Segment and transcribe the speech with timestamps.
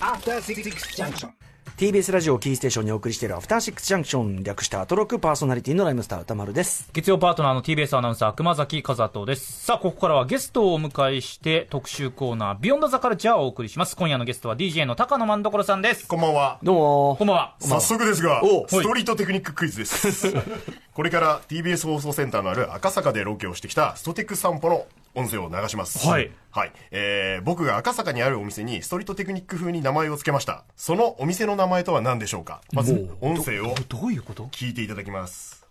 [0.00, 0.62] After Six
[0.94, 1.30] Junction.
[1.76, 6.88] TBS ラジオをキーステーションにお送りしているアフターシックスジャンクション略したアトロクパーソナリティのライムスター歌丸です。
[6.92, 16.58] 月曜パートナーの TBS アナウンサー熊崎和人ですさあここからはゲストをお迎えして特集コーナービヨンドザカルチャーをお送りします今夜のゲストは DJ の高野万所さんですこんばんは。
[16.62, 20.34] どうもこんばんは早速ですがお、ストリートテクニッククイズです。
[20.94, 26.06] これから TBS 放送センターのある赤坂でロケをしてきたストテク散歩の音声を流します。
[26.06, 26.30] はい。
[26.50, 26.72] はい。
[26.90, 30.64] えー、僕が赤坂にあるお店にストリートテクニック風に名前を付けました。
[30.76, 32.60] そのお店の名前とは何でしょうか？
[32.72, 34.44] まず、音声をどういうこと？
[34.46, 35.66] 聞いていただきます。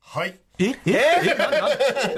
[0.00, 0.38] はい。
[0.58, 0.94] ええ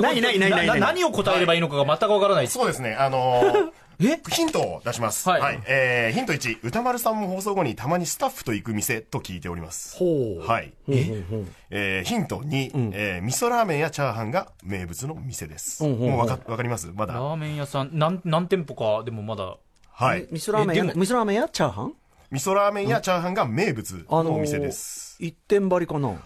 [0.00, 4.20] 何何何何な何を答えればいいのかが全くわからないそうですね、あのーえ？
[4.30, 5.28] ヒントを出します。
[5.28, 5.58] ははいい。
[5.66, 9.96] えー、ヒント1、歌丸さんも放送後にたまにスタッフと行く店と聞いております。
[9.96, 10.46] ほう。
[10.46, 10.72] はい。
[10.88, 12.00] え？
[12.00, 15.84] ーヒント2、えー味噌ラーメンやチャーハンが名物の店です。
[15.84, 16.90] んうんうんもうわか、わかります？
[16.94, 17.14] まだ。
[17.14, 19.56] ラーメン屋さん何何店舗かでもまだ
[19.90, 20.26] はい。
[20.30, 21.94] 味噌ラーメンや、味噌ラーメンやチャーハン？
[22.30, 25.16] 味噌ラーメンやチャーハンが名物あのお店です。
[25.20, 26.16] 一点張りかな？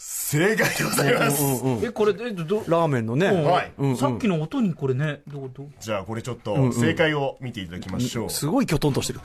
[0.00, 1.42] 正解でございます。
[1.82, 3.26] えこれえどラーメンのね。
[3.26, 3.72] はい。
[3.78, 5.68] うんうんさっきの音にこれねどうどう？
[5.80, 8.30] じゃあこれちょっと正解を見ていただきましょう。
[8.30, 9.20] すごいきょとんとしてる。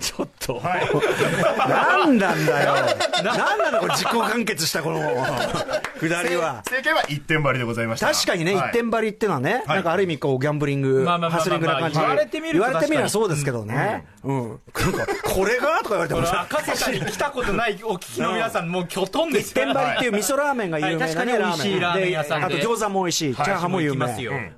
[0.00, 0.54] ちょっと。
[0.58, 1.68] はい。
[1.68, 2.74] なんなんだよ。
[3.24, 5.00] なんなのこれ自己完結したこの、
[5.98, 6.62] くだりは。
[6.68, 8.12] 正解は一点張りでございました。
[8.12, 12.00] 確かにね、はい一点張りってのはね、なんかある意味こう、ギャンブリング、ハスリングな感じで。
[12.00, 14.06] 言われてみると言われてみればそうですけどね。
[14.22, 14.48] うん。
[14.48, 15.80] なんか、これが？
[15.82, 24.06] とか言われてもさ、赤坂に来たことないお聞きの皆さんもうきょとんです一点張りっていう味噌ラーメンが有名なね、はい確かに美味しいラーメン屋さんであと餃子も美味しい、チャーハンも有名。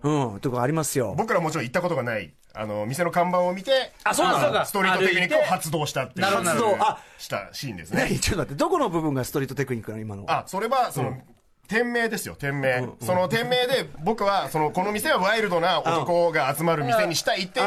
[0.03, 1.15] うん、とかありますよ。
[1.17, 6.27] 僕らもちろん行ったことがない、あの、店の看板を見て、あそうなんだストリートテクニックを発動したっていう。
[6.27, 8.03] なるほどなるほどあしたシーンですね。
[8.09, 10.25] 何 ちょっと待って、どこの部分がストリートテクニックなの今の。
[10.29, 11.17] あ、それは、その、
[11.73, 12.87] 店名ですよ、店名。
[13.01, 17.67] その店名で、僕は、その、この店はワイルドな男が集まる店にしたいっていう、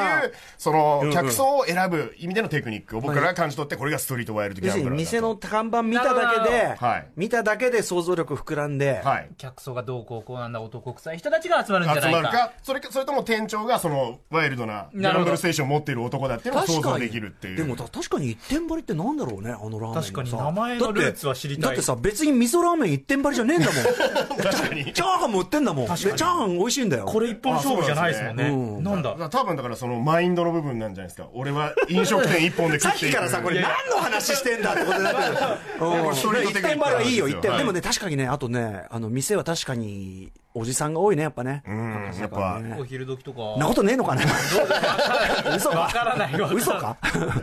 [0.59, 7.07] その、客層を選ぶ意味でのテクニックを僕らが感じ取って、これがストリートワイルドギャンブラーだ店の看板見ただけで、はい。
[7.15, 9.29] 見ただけで想像力膨らんで、はい。
[9.39, 12.17] 客層がどうこうこうなんだ男臭い人たちが集まるんじゃないか。
[12.19, 15.19] 集まるか、それか、それとも店長がその、ワイルドな、ギなるほど。
[15.19, 17.57] ャンブルステーションを持っている男だっていうのを想像できるっていう。
[17.57, 21.63] でもた確かに一点張りってなんだろうねあのラーメン確かに名前のルーツは知りたい。
[21.63, 25.87] だってだってさ別に味噌ラーメン一点張りじゃねえんだもんチャーハンも売ってんだもん。
[25.87, 27.05] でチャーハン美味しいんだよ。
[27.05, 28.43] これ一本勝負じゃないですもんね。
[28.49, 29.29] うなんだ？
[29.29, 31.27] 多分だからそのマインドの部分なんじゃないですか。
[31.33, 33.11] 俺は飲食店一本で食さっっていく。
[33.13, 37.51] きからさこれ何の話してんだってことに なってるうんストリート一点張りはいいよ一点。
[37.51, 41.61] はいでもね確かにねあとねあの店は確かにおじさんが多いねやっぱね。
[41.67, 43.59] うん、やっぱ、お昼時とか。
[43.59, 44.23] なことねえのかな
[45.53, 46.49] 嘘わかからないわ。
[46.49, 46.95] 嘘か？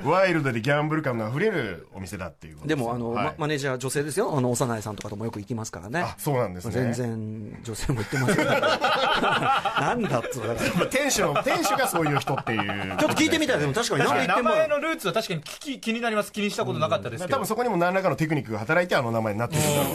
[0.02, 3.24] ワイルドでギャンブル感の溢れるお店だっていうでもあの、はい。
[3.26, 4.34] まマネージャー女性ですよ。
[4.34, 6.00] あの幼いさんとかともよく行きますからね。
[6.00, 6.72] あ、そうなんですね。
[6.72, 12.96] 全然女性も言ってますよ なんだっつうから店主の、店主がそういう人っていう。
[12.98, 13.58] ちょっと聞いてみたい。
[13.58, 14.48] でも確かに言っても。
[14.48, 16.32] 前のルーツは確かに聞き気になります。
[16.32, 17.36] 気にしたことなかったですけど。
[17.36, 19.90] 多分そこにも何らかのテクニックが働いてあの名前になってるんだろ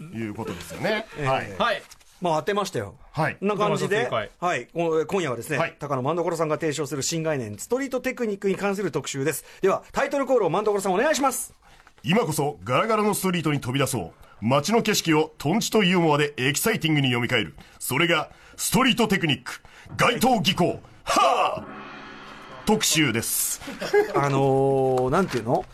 [0.00, 1.06] うということですよね。
[1.24, 1.52] はい。
[1.56, 1.82] はい
[2.20, 9.44] まあ当てましたよはいこんな感じではい、こ今夜はですね、はい高野万所さんが提唱する新概念、ストリートテクニックに関する特集です。
[9.60, 11.54] では、タイトルコールを万所さんお願いします。
[12.02, 14.12] 今こそガラガラのストリートに飛び出そう。
[14.40, 17.54] 街の景色をトンチとユーモアでエキサイティングに読み替える。
[17.78, 19.60] それがストリートテクニック。
[19.96, 20.80] 街頭技巧。
[21.04, 21.66] はあ
[22.66, 23.60] 特集です。
[24.14, 25.54] あのー、なんていうの？
[25.54, 25.64] こ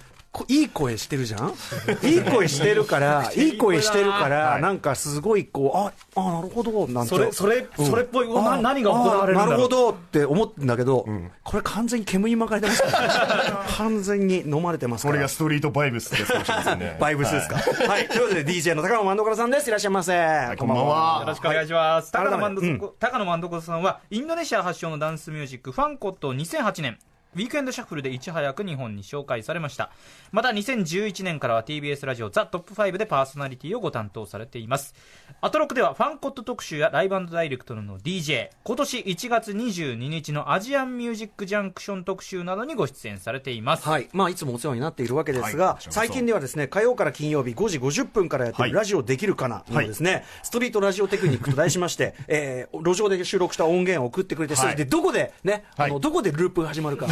[0.48, 1.52] いい声してるじゃん？
[2.02, 11.06] いい声してるから、いい声してるから、はいなんかすごいこう、あ、あ、なるほど、なんてそれそれうんそれっぽいおなあ何が行われるんだろうあなるほどって思ってんだけど、
[11.44, 15.28] これ完全に煙に巻かれてますから、 完全に飲まれてますからこれが。
[15.28, 16.32] ストリートバイブスです
[16.76, 16.96] ね。
[17.00, 17.56] バイブスですか？
[17.88, 18.08] はい。
[18.08, 19.68] ということで DJ の高野万所さんです。
[19.68, 20.12] いらっしゃいませ。
[20.54, 22.10] いこんばんはよろしくお願いします。
[22.16, 26.98] はい高野万改めて所高野万所さんは、インドネシア発祥のダンスミュージック、ファンコット2008年、
[27.34, 29.90] ウィークエンドシャッフルでいち早く日本に紹介されました。
[30.30, 34.94] また2011年からは TBS ラジオザ・トップ5でパーソナリティをご担当されています。
[35.40, 43.88] アトロクではファンコット特集やライブダイレクトの DJ、今年1月22日のアジアンミュージックジャンクション特集などにご出演されています。
[43.88, 44.08] はい。
[44.12, 57.06] まあ、いつもお世話になっているわけですが、はい最近ではですね、火曜から金曜日5時50分からやっているはいラジオできるかなのですね、ストリートラジオテクニックと題しまして、 えー、路上で収録した音源を送ってくれて、それでどこでね、あの、はいどこでループが始まるか、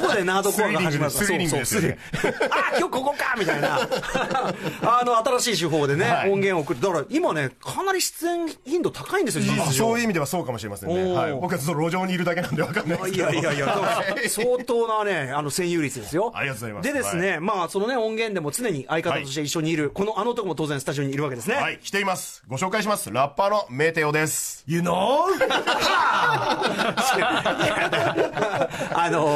[0.00, 1.96] どこでナードコアが始まるかスリリングです
[2.50, 3.80] あ今日ここかみたいな
[4.82, 11.12] あの新しい手法でね、はい音源を送ってだから今ねかなり出演頻度高いんですよ事あ実上そういう意味ではそうかもしれませんね。
[11.12, 11.32] はい。
[11.32, 13.24] 僕はずっと路上にいるだけなんでわかんないですいけど。
[13.26, 13.76] やいやいや、
[14.28, 16.32] 相当なね、あの、占有率ですよ。
[16.34, 21.56] ありがとうございますでですね、まあ、そのね、音源でも常に相方として一緒にいる、このあの男も当然スタジオにいるわけですね。
[21.56, 22.42] はい、来ています。
[22.48, 23.12] ご紹介します。
[23.12, 24.64] ラッパーのメーテオです。
[24.66, 25.26] You know?
[28.94, 29.35] あの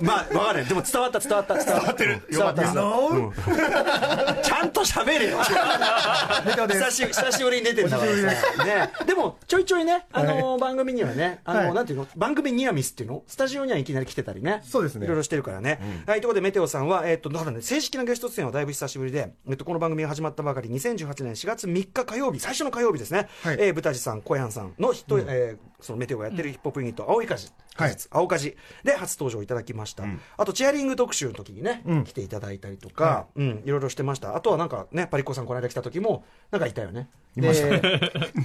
[0.00, 0.64] まあ、わかんない。
[0.66, 2.62] でも伝わった、伝わった、伝わってる伝わった。
[2.62, 5.38] You 伝わっちゃんと喋れよ。
[5.42, 8.90] 久し久しぶりに出てるんだからさね。
[9.06, 12.06] でも、ちょいちょいね、あの、番組にはね、あの、はいなんていうの？
[12.16, 13.22] 番組ニアミスっていうの？
[13.26, 14.60] スタジオにはいきなり来てたりね。
[14.64, 15.80] そうですねいろいろしてるからね。
[16.06, 23.28] はい、ということで、メテオさんは、えっと、だからね、正式なゲスト出演はだいぶ久しぶりで、えっと、この番組が始まったばかり、2018年4月3日火曜日、最初の火曜日ですね。
[23.42, 27.52] はいえー、ブタジさん、小山さんの人、えーそのメテオがやってるヒップホップユニット、青い火事。
[27.74, 27.96] はい。
[28.10, 30.04] 青火事で初登場いただきました、
[30.36, 34.36] あとチェアリング特集の時にね、来ていただいたりとか、うんいろいろしてました。
[34.36, 37.08] あとはなんかねパリッコさんこの間来た時もなんかいたよね。
[37.36, 37.52] で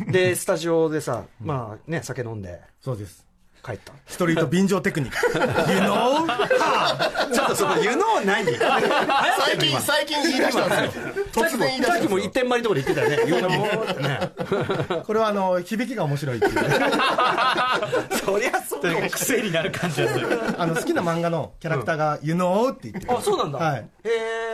[0.10, 2.62] でスタジオでさまあね酒飲んで。
[2.81, 3.29] そうです。
[3.63, 5.17] 帰ったストリート便乗テクニック。
[5.71, 6.25] You know?
[7.33, 9.81] ちょっとその 言うのは何流行ってんの今。
[9.81, 11.03] 最近言い出したんですよ。
[11.31, 11.59] 突然。
[11.59, 13.31] 言い出したさっきも一点張りとかで言ってたよね。
[13.31, 13.65] 言うのも。
[13.65, 14.31] ね。
[15.06, 16.53] これはあの、響きが面白いっていう。
[18.25, 20.27] そりゃそうか癖になる感じがする。
[20.57, 22.73] あの、好きな漫画のキャラクターが You know?
[22.73, 23.17] って言ってる。
[23.17, 23.59] あそうなんだ。
[23.59, 23.89] はい。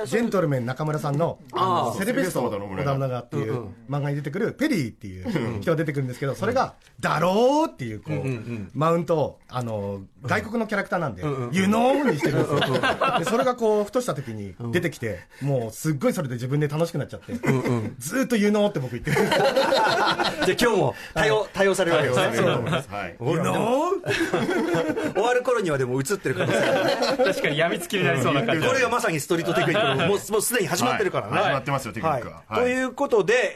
[0.06, 8.26] ジェントルメン中村さんの、あのセレベスト織田信長っていう漫画に出てくるペリーっていう人が出てくるんですけど、それが、だろうっていう、こう、
[8.74, 12.10] マウントを、あの、外国のキャラクターなんで、You know?
[12.10, 13.20] にしてるんですよ。
[13.20, 18.70] で、それがこう、ふとした時に出てきて、もうすっごいそれで自分で楽しくなっちゃって、ずーっと You know?
[18.70, 19.46] って僕言ってるんですよ。
[19.46, 22.90] じゃあ今日も対応対応されるわけですねそうだと思います。
[22.90, 23.16] はい。
[23.20, 25.14] You know?
[25.14, 31.34] 終わる頃にはでも映ってる可能性がね確かに病みつきになりそうな感じこれがまさにストリートテクニックのもうもうすでに始まってるからね。
[31.34, 33.54] はい始まってますよテクニックははいということで、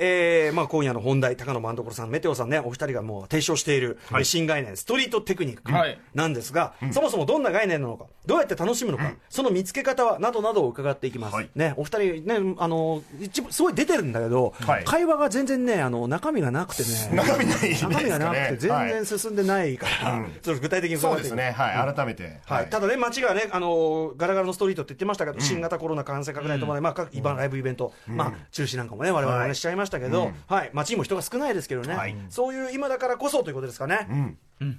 [0.47, 5.99] えーまあ、今夜の本題、高野万所さん、メテオさんね、お二人がもう提唱している、はい新概念、ストリートテクニックはい。
[6.13, 11.35] なんですが、そもそもどんな概念なのか、どうやって楽しむのか、その見つけ方は、などなどを伺っていきます。
[11.35, 11.49] はい。
[11.55, 14.83] ね、お二人ね、あの、一部すごい出てるんだけど、はい。
[14.85, 17.77] 会話が全然ね、あの、中身がなくてね、 中身ないね。
[17.79, 18.89] 中身がなくて全はい。
[19.05, 21.29] 然進んでないから、ちょっと具体的に伺っていい？
[21.29, 21.51] そうですね。
[21.51, 21.93] はい。
[21.95, 22.39] 改めて。
[22.45, 32.15] はい、ただね、街がね、あのガラガラのストリートって言ってましたけど、新型コロナ感染拡大に伴い、まあ、各イバライブイベント、まあ、中止なんかもね、我々もね、しちゃいましたけど、はい、街にも人が少ないですけどね、はい。
[32.29, 34.07] そういう今だからこそということですかね、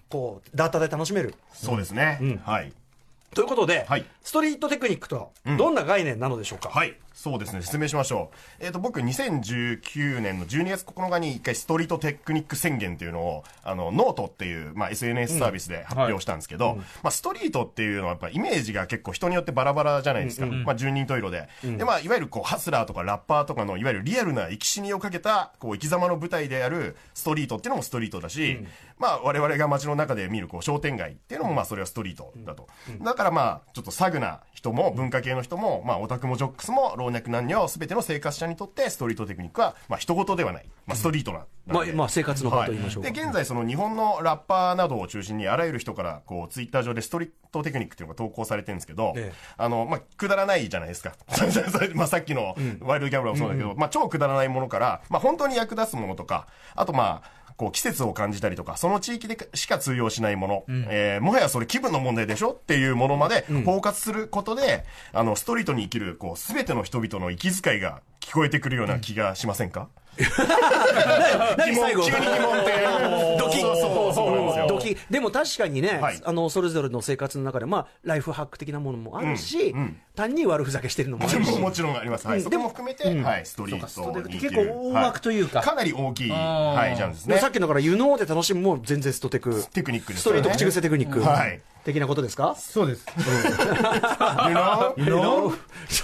[0.09, 1.35] こう、ダータで楽しめる。
[1.53, 2.41] そうですね。
[2.45, 2.73] はい。
[3.35, 6.69] ということで、はいストリートテクニックとは、どんな概念なのでしょうか？
[6.69, 6.95] はい。
[7.15, 7.63] そうですね。
[7.63, 8.31] 説明しましょ
[8.61, 8.65] う。
[8.65, 20.47] えっ、と、僕、2019年の12月9日に一回ストリートテクニック宣言っていうのを、あの、ノートっていう、まあ、SNS サービスで発表したんですけど、まあ、ストリートっていうのはやっぱイメージが結構人によってバラバラじゃないですか。
[20.47, 21.49] まあ、十人十色で。
[21.63, 28.61] で、まあ、いわゆるこう、ハスラーとかラッパーとかの、いわゆるリアルな生き死にをかけた、こう、生き様の舞台であるストリートっていうのもストリートだし、
[29.01, 32.69] まあ、我々が街の中で見る、こう、商店街っていうのも、まあ、それはストリートだと。
[33.03, 40.69] だからまあ、ちょっとサグな人も、文化系の人も、まあ、オタクもジョックスも、老若男女、すべての生活者にとって、ストリートテクニックは、まあ、一言ではない。
[40.87, 41.47] まあ、ストリートな。
[41.67, 43.11] まあ、まあ、生活の場と言いましょうか。
[43.11, 51.15] で、現在その日本のラッパーなどを中心にあらゆる人からこうツイッター上でストリートテクニックっていうのが投稿されてるんですけど、ええあの、まあ、くだらないじゃないですか。
[51.95, 69.91] まあ、さっきのワイルドギャブラーもそうだけど、まあ、超くだらないものから、まあ、本当に役立つものとか、あとまあ、こう季節を感じたりとか、その地域でしか通用しないもの、えーもはやそれ気分の問題でしょっていうものまで包括することで、あの、ストリートに生きる、こう、すべての人々の息遣いが聞こえてくるような気がしませんか、
[71.57, 72.05] 何最後？
[72.05, 72.71] 急に疑問って。
[73.39, 73.61] ドキッ。
[73.61, 74.67] そうそうですよ。
[74.69, 74.97] ドキ。
[75.11, 76.21] でも確かにね、はい。
[76.25, 79.75] あのそれぞれの生活の中で、まあ、ライフハック的なものもあるし、
[80.17, 82.27] 単に悪ふざけしてるのもあるし、もちろんあります。
[82.27, 82.39] はい。
[82.39, 82.45] うん。
[82.45, 84.51] そこも含めて、はい、ストリートに生きる。
[84.51, 85.59] 結構大枠というか。
[85.59, 87.39] はかなり大きい、はい、ジャンルですね。
[87.39, 87.49] さ。
[87.49, 92.55] っきのから、湯ので楽しむも全然ストテク、テクニックですストリート口癖テクニック、はい的なことですか？
[92.57, 93.05] そうです。
[93.07, 93.11] ち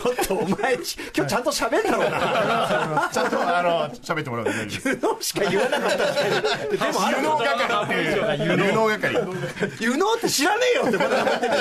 [0.01, 3.11] ょっとお前、ち今日ちゃんと喋ったろうな。
[3.13, 4.89] ちゃんと、あの、喋ってもらうと大丈夫です。
[4.89, 5.97] 湯のしか言わなかった。
[6.69, 7.01] でも
[7.39, 10.17] 係っていう、有能係。
[10.17, 11.23] って知らねえよってまだ。
[11.23, 11.55] 思ってる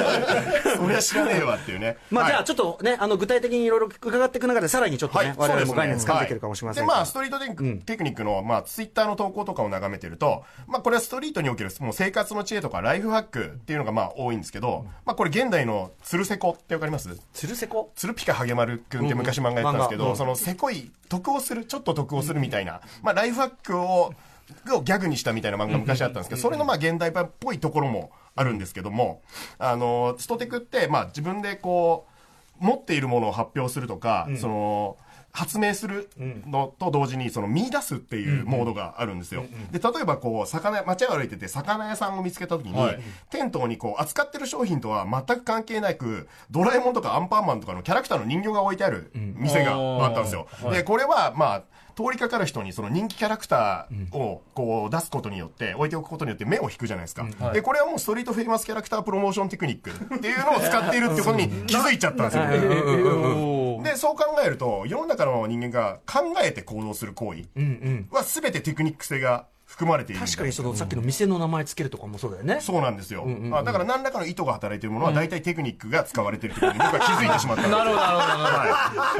[0.77, 1.98] そりゃ知らねえわっていうね。
[2.10, 6.27] まあ、はいじゃあちょっとね、あの具体的にいろいろ伺っていく中で、さらにちょっとね、我々も概念掴んでい。
[6.27, 17.19] けるかもしれませんで、がまあ、ストリートテク,、テクニックの、まあ、ツイッターの投稿とかを眺めてると、まあ、これはストリートにおける、もう生活の知恵とか、ライフハックっていうのが、まあ、多いんですけど、まあ、これ現代のつるせこってわかります？
[17.33, 24.13] つるせこ鶴ピカハゲマルくんって昔漫画やってたんですけど、そのせこい、得をする、ちょっと得をするみたいな、まあ、ライフハックを、
[24.74, 29.21] をギャグにしたみたいな漫画昔あったんですけど、それのまあ現代版っぽいところもあるんですけども、
[29.57, 32.07] あの、ストテクって、まあ自分でこ
[32.62, 34.97] う、持っているものを発表するとか、その、
[35.36, 36.10] 発明する
[36.48, 39.44] のと同時に、その見出すっていうモードがあるんですよ。
[39.72, 43.00] で、例えばこう、魚、街を歩いてて、魚屋さんを見つけた時に、はい。
[43.30, 50.48] 店頭にこう、扱ってる商品とは全く関係なく、ドラえもんとかアンパンマンとかのキャラクターの人形が置いてある店があったんですよ。
[50.72, 51.63] で、これは、まあ、
[51.96, 57.25] 通りかかる人にその人気キャラクターをこう出すことによって、置いておくことによって目を引くじゃないですか。
[57.54, 62.44] で、これはもうストリートフェイマスキャラクタープロモーションテクニックっていうのを使っているっていうことに気づいちゃったんですよ。
[63.86, 67.44] で、そう考えると、世の中の人間が考えて行動する行為
[68.12, 72.60] は全てテクニック性が含まれている確かにそのさっきの店の名前つけるとかもそうだよね。
[72.62, 73.27] そうなんですよ。
[73.51, 78.43] あだから何らかの意図が働いているものは大体テクニックが使われているということに僕は気づいてしまったなるほどなるほど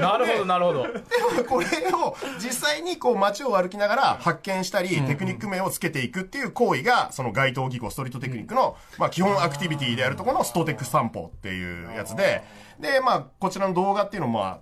[0.02, 0.82] なるほどなるほど。
[0.84, 0.94] なるほど
[1.36, 12.44] でもこれを実際にこう街を歩きながら発見したり、テクニック名をつけていくっていう行為が、その街頭技巧、ストリートテクニックの、まあ基本アクティビティであるところのストテク散歩っていうやつで、
[12.80, 14.60] で、まあこちらの動画っていうのもまあ、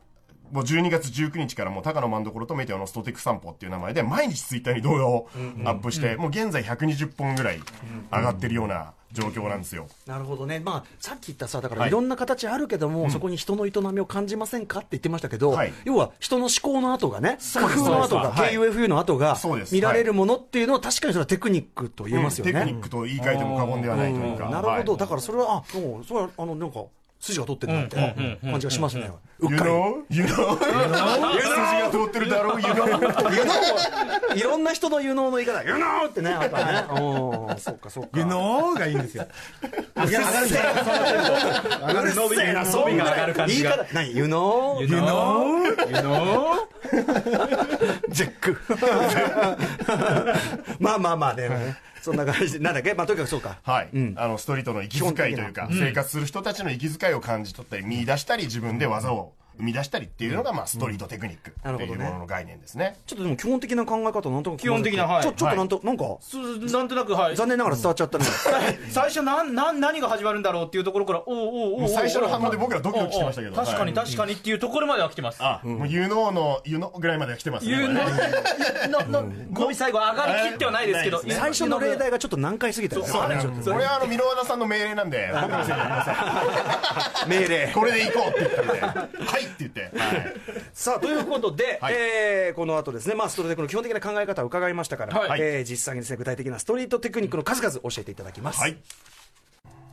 [0.53, 5.27] もう12月19日からもう高野万所とメテオのストテク散歩っていう名前で毎日ツイッターに動画を
[5.65, 7.59] アップして、もう現在120本ぐらい
[8.11, 9.87] 上がってるような状況なんですよ。
[10.05, 11.89] なるほどね、まあ、さっき言ったさ、だからはい。
[11.89, 15.73] いろんな形あるけども、そこに人の営みを感じませんかって言ってましたけど、はい。
[15.85, 18.45] 要は人の思考の跡がね、工夫の跡が、そうです。
[18.45, 19.37] KUFU の跡が
[19.71, 22.53] 見られるものっていうのは、確かにそれはテクニックと言えますよね。
[22.53, 24.49] テクニックと言い換えても過言ではないというか。
[24.49, 24.97] なるほど、はい。
[24.97, 26.83] だからそれは、あもう、それは、あの、なんか、
[27.23, 27.95] 筋が通ってるなって
[28.43, 29.09] 感じがしますね。
[29.39, 29.69] うっ You かり。
[29.71, 30.03] know?
[30.09, 30.59] You know?
[30.59, 30.71] 筋
[31.81, 32.59] が通ってるだろう？
[32.61, 34.35] You know?
[34.37, 36.83] いろんな人の有能の言い方、有能ってね、あったね。
[36.89, 36.93] う
[37.53, 38.09] ん、そうか、そうか。
[38.15, 39.25] 湯のがいいんですよ。
[40.05, 40.61] いや、上がるんですよ。
[41.87, 44.81] 上がる伸びが伸びが上がる感じが言い方、何？You know?
[44.81, 45.63] You know?
[48.09, 48.57] ジェック。
[50.79, 52.53] まあまあまあね、そんな感じ。
[52.53, 53.59] で、なんだっけ、まあとにかくそうか。
[53.63, 62.03] はい、あのストリートの息遣いというか、生活する人たちの息遣いを感じ取ったり見出したり自分で技を生み出したりっていうのが、まあ、ストリートテクニックってなるほどね。
[62.05, 62.97] いうものの概念ですね。
[63.05, 65.23] ちょっとでも基本的な考え方なんとなく基本的なはい。
[65.23, 66.17] ちょちょっとなんと、なんか。
[66.21, 67.35] すなんとなくはい。
[67.35, 68.25] 残念ながら伝わっちゃったね。
[68.89, 73.55] 最初なんなん何が始まるんだろうっていうところからおうおうおうお最初の反応で僕らドキドキしてましたけど。
[73.55, 74.05] 確かにはい。
[74.05, 75.37] 確かにっていうところまでは来てます。
[75.41, 77.71] あ、もう有能の有能ぐらいまでは来てますね。
[77.71, 83.07] You know のの語尾最後上がりきってはないですけど最初の例題がちょっと難解すぎたよね。
[83.07, 83.37] そうね。
[83.63, 87.29] これはあの、箕輪田さんの命令なんで、僕のせいになりません。
[87.29, 87.71] 命令。
[87.73, 88.61] これで行こうって言った
[89.03, 89.97] んで、はいって言って。
[89.97, 90.33] はい。
[90.73, 98.77] さあということで、はいえーこの後ですね、まあ、ストロテクの基本的な考え方を伺いましたから、はいえー実際にですね具体的なストリートテクニックの数々教えていただきます、はい。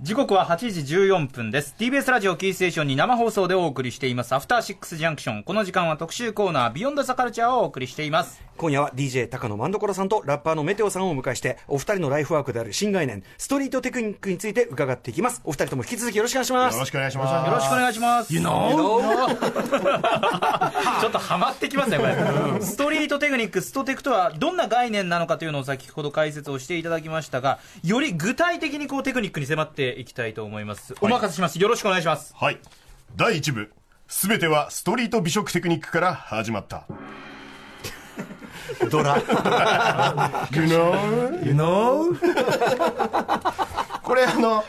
[0.02, 1.74] 時刻は8時14分です。
[1.78, 4.34] TBS ラジオキーステーションに生放送でお送りしています。
[4.34, 5.42] アフターシックスジャンクション。
[5.42, 8.42] この時間は特集コーナービヨンドザカルチャーをお送りしています。
[8.56, 15.42] 今夜は DJ 高野万所さんとラッパーのメテオさんをお迎えしてお二人のライフワークである新概念ストリートテクニックについて伺っていきます。
[15.44, 16.74] お二人とも引き続きよろしくお願いします。
[16.76, 17.46] よろしくお願いします。
[17.46, 18.34] よろしくお願いします。
[18.34, 19.36] You know?
[21.30, 22.60] ちょっとハマってきますね、これ。
[22.60, 30.94] ストリートテクニック、ストテクとはどんな概念なのかというのを先ほど解説をしていただきましたが、より具体的にこうテクニックに迫っていきたいと思います。
[31.00, 31.60] お任せします。
[31.60, 32.34] よろしくお願いします。
[32.36, 32.58] はい。
[33.16, 33.70] 第1部。
[34.08, 36.84] すべてはストリート美食テクニックから始まった。
[38.90, 39.16] ドラ
[40.52, 41.46] You know?
[41.46, 42.18] You know?
[44.02, 44.64] これあの、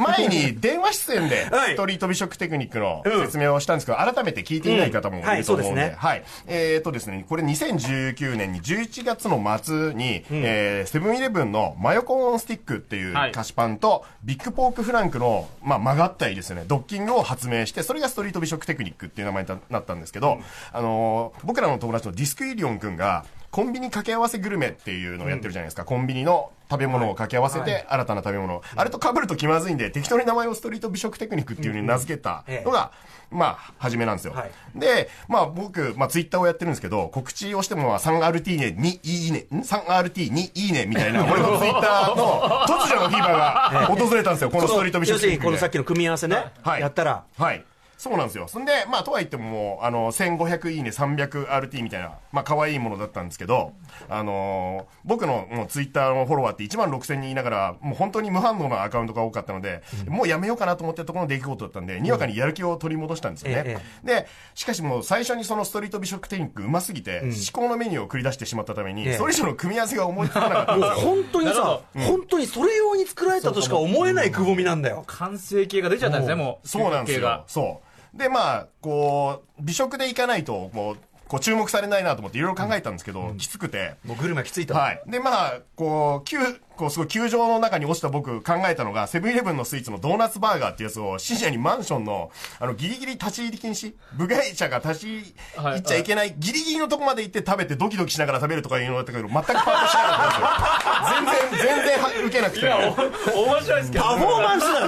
[0.00, 1.74] 前に電話出演で、 はい。
[1.74, 6.24] ストリート美食テクニックの説明をしたんですけど、改めて聞いていない方もいると思うんで、うんはいはい。
[6.48, 13.32] えっとですね、これ2019年に11月の末に、えーセブンイレブンのマヨコーンスティックっていうはい。
[13.32, 20.40] 菓子パンと、ビッグポークフランクの、まあ、曲がったりですね、ドッキングを発明して、それがストリート美食テクニックっていう名前になったんですけど、
[20.72, 25.84] あのー僕らの友達のディスクイリオン君が、コンビニ掛け合わせグルメっていうのをやってるじゃないですか。
[25.84, 28.62] コンビニの食べ物を掛け合わせて、新たな食べ物を。
[28.76, 32.92] あれと被ると気まずいんで、適当に名前をストリート美食テクニックっていう風に名付けたのが、
[33.28, 34.34] まあ、初めなんですよ。
[34.34, 45.44] はいで、まあ僕、まあツイッターをやってるんですけど、告知をしてもまあ 3RT ね、にいいね、ん ?3RT にいいねみたいな、俺のツイッターの 突如のフィーバーが訪れたんですよ、このストリート美要する食テクニックで。
[45.44, 47.64] にこのさっきの組み合わせね、はいやったらはい。
[48.00, 48.48] そうなんですよ。
[48.48, 53.74] そんで、まあ、とは言ってももう、あの、1500いいね、300RT みたいな、まあ、可愛いものだったんですけど、
[54.08, 63.62] あのー僕のもうツイッターのフォロワーって1万6000人いながら、もう本当に無反応なアカウントが多かったので、もうやめようかなと思ってるところの出来事だったんで、にわかにやる気を取り戻したんですよね。
[63.66, 70.94] えで、しかしもう最初にそのストリート美食テクニックうますぎて、至高のメニューを繰り出してしまったために、ええそれ以上の組み合わせが思いつかなかったんですよ。
[71.10, 75.04] 本当にさ本当にそれ用に作られたとしか思えないくぼみなんだよ。
[75.06, 76.68] 完成形が出ちゃったんですね、もう。
[76.68, 77.44] そうなんですよ。
[77.46, 77.89] そう。
[78.14, 80.96] で、まあ、こう、美食でいかないと、もう、
[81.28, 83.94] こう注目されないなと思っていろいろ考えたんですけど、きつくて。
[84.04, 84.74] もうグルメきついと。
[84.74, 85.00] はい。
[85.06, 86.38] で、まあ、こう、急、
[86.76, 93.94] こう、すごい球場の中に落ちた僕考えたのが、セブンイレブンのスイーツのドーナツバーガーっていうやつを、深夜にマンションの、あの、ギリギリ立ち入り禁止？
[94.14, 101.60] 部外者が立ち入っちゃいけない、ギリギリのとこまで行って食べてドキドキしながら食べるとかいうのだったけど、全くパートしなかったんですよ。
[101.60, 102.66] 全然、全然は受けなくて。
[102.66, 104.86] 面白いですけどパフォーマンスだよ、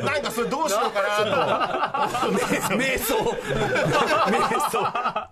[0.04, 2.32] なんかそれどうしようかなと。
[2.76, 3.16] 瞑想。
[4.26, 5.30] 瞑想。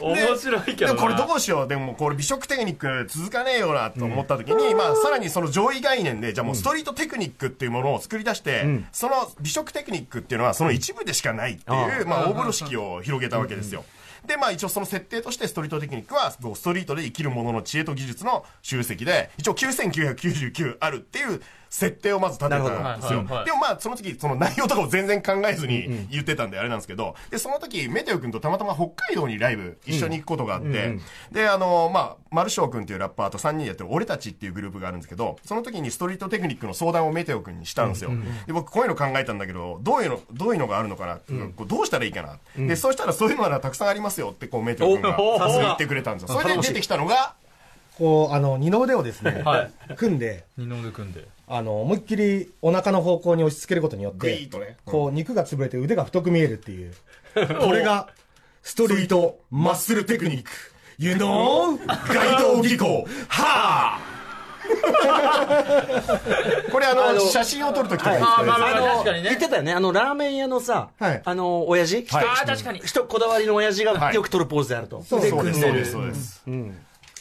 [0.00, 1.68] 面白いけどこれどうしよう。
[1.68, 13.84] でもこれ美食テクニック続かねえよなと思った時に、まあさらにその上位概念で、じゃあもうストリートテクニックっていうものを作り出して、その美食テクニックっていうのはその一部でしかないっていう、まあ大風呂敷を広げたわけですよ。
[14.26, 21.40] で、まあ一応その設定としてストリートテクニックは、ストリートで生きる者の知恵と技術の集積で、一応9999あるっていう
[21.76, 23.22] 設定をまず立てたんですよ。
[23.22, 23.34] なるほど。
[23.34, 23.44] はいはいはい。
[23.44, 30.96] でもまあその時、その内容とかを全然考えずに言ってたんであれなんですけど、で、その時、メテオ君とたまたま北海道にライブ一緒に行くことがあって、
[31.30, 38.10] で、あの、まあ、マルショー君っていうラッパーと3人でやってる俺たちっていうグループがあるんですけど、その時にストリートテクニックの相談をメテオ君にしたんですよ。
[38.46, 41.16] で、僕こういうの考えたんだけど、どういうの、どういうのがあるのかな、
[41.56, 42.38] こうどうしたらいいかな。
[42.56, 46.38] で、そうしたらそういうのならたくさんありますよって、こうメテオ君がお言ってくれたんですよ。
[46.40, 47.34] それで出てきたのが、
[47.98, 49.94] こう、あの、二の腕をですね、はい。
[49.96, 54.76] 組んで、二の腕組んであの、思いっきりお腹の方向に押し付けることによって、とね。
[54.84, 56.92] こう、肉が潰れて腕が太く見えるっていう。
[57.60, 58.08] これが、
[58.62, 60.50] ストリートマッスルテクニック。
[60.98, 61.78] You know?
[61.86, 63.06] 街道技巧。
[63.28, 64.00] はあ。
[66.72, 69.28] これあのあの写真を撮るときとかにあーまあまああの確かにね。
[69.28, 69.72] 言ってたよね。
[69.72, 71.22] あの、ラーメン屋のさ、はい。
[71.24, 72.24] あの、親父、はい。
[72.26, 72.80] ああ確かに。
[72.80, 74.14] 人こだわりの親父がはい。
[74.14, 75.04] よく撮るポーズであると。
[75.04, 76.42] そうそうです、そうです、そうです。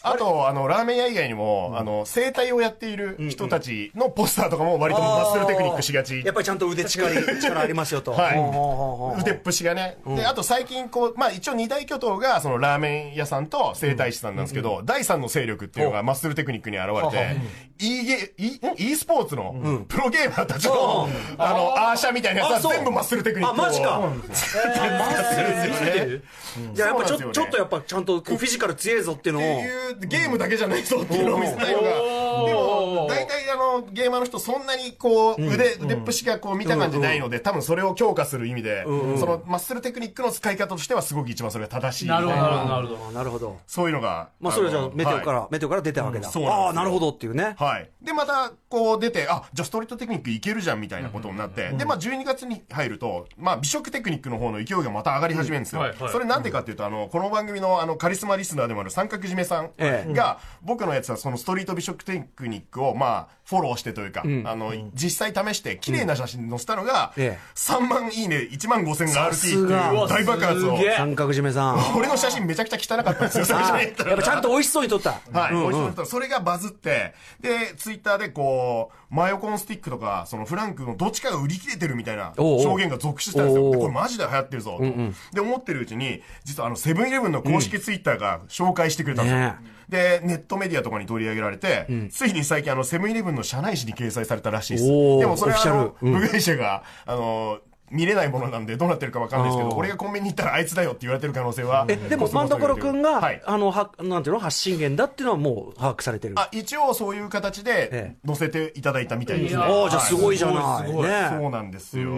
[0.05, 6.21] あと、あの、ラーメン屋以外にも、あの、整体をやっている人たちのポスターとかも割とマッスルテクニックしがち。
[6.23, 6.33] やっ。
[6.33, 7.09] ぱりちゃんと腕力
[7.41, 8.11] 力ありますよと。
[8.11, 9.19] はい。
[9.21, 9.97] 腕っぷしがね。
[10.05, 17.37] で、あと最近こう、まあ一応二大巨頭が、そのラーメン屋さんと整体師さんなんですけど、第三の勢力っていうのがマッスルテクニックに現れて、
[17.79, 23.63] e ゲ、e、e スポーツのプロゲーマーたちの、あの、アーシャみたいなやつは全部マッスルテクニックを。
[23.63, 24.01] あマジか。
[24.33, 24.63] 使っ
[25.35, 26.21] てるんですよね。
[26.75, 29.94] いや、やっぱちょ,、っとやっぱちゃんとフィジカル強えぞっていうのを。
[30.01, 31.89] ゲームだけじゃないぞっていうのを見せたいのが、
[32.45, 42.07] でも、大体あの、ゲーマーの人そんなにこう、腕、腕っぷしがこう見た感じないので、多分それを強化する意味で、そのマッスルテクニックの使い方としてはすごく一番それが正しい。
[42.07, 43.59] なるほどなるほどなるほどあなるほど。
[43.67, 44.29] そういうのが。
[44.39, 46.29] まあ、それはじゃメテオから、はいメテオから出たわけだ。
[46.29, 47.55] ああ、なるほどっていうね。
[47.57, 47.89] はい。
[48.01, 55.81] で、また、こう出て、あ、じゃあストリートテクニックいけるじゃんみたいなことになって、で、まあ12月に入ると、まあ美食テクニックの方の勢いがまた上がり始めるんですよ。
[55.81, 67.39] うんはいはいそれなんでかっていうと、あの、この番組のあの、カリスマリスナーでもある三角締めさんええが、僕のやつはそのストリート美食テクニックを、まあ、フォローしてというか、あの、実際試して、綺麗な写真載せたのが、ええ。
[67.55, 70.79] 3万いいね、1万5千が RT っていう大爆発を。
[70.97, 71.95] 三角締めさん。
[71.95, 73.83] 俺の写真めちゃくちゃ汚かったんですよ、最初あに。
[74.09, 75.21] やっぱちゃんと美味しそうに撮った。
[75.31, 75.69] はい、うんうん。
[75.69, 83.63] 美味しいのとそれがバズって、で、ツイッターでこう、マヨコーンスティックとか、そのフランクのどっちかが売り切れてるみたいな証言が続出したんですよ。
[83.63, 83.71] おうおう。
[83.73, 84.83] でこれマジで流行ってるぞ、と。
[85.33, 89.39] で、思ってるうちに、実はあの、セブンイレブンの公式ツイッターが紹介してくれたんですよ。
[89.39, 89.55] ね。
[89.89, 94.85] で、ネットメディアとかに取り上げられて、ついに最近あの、セブンイレブンの社内誌に掲載されたらしいです。
[94.85, 97.59] でもそれはあの、部外者が、あの、
[97.91, 101.85] 見れないものなんでどうなってるかわかんないですけど、俺がコンビニに行ったらあいつだよって言われてる可能性は。
[101.87, 103.41] え、でも、コスモスマンダコロ君が、はい。
[103.45, 104.39] あの、は、なんていうの？
[104.39, 106.33] 発信源だっていうのはもう把握されてる。
[106.37, 109.61] あ、一応そういう形えで載せていただいたみたいですね。
[109.61, 110.87] いやおーじゃあすごいじゃない。
[110.87, 112.11] すごいねそうなんですよ。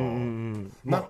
[0.86, 1.06] な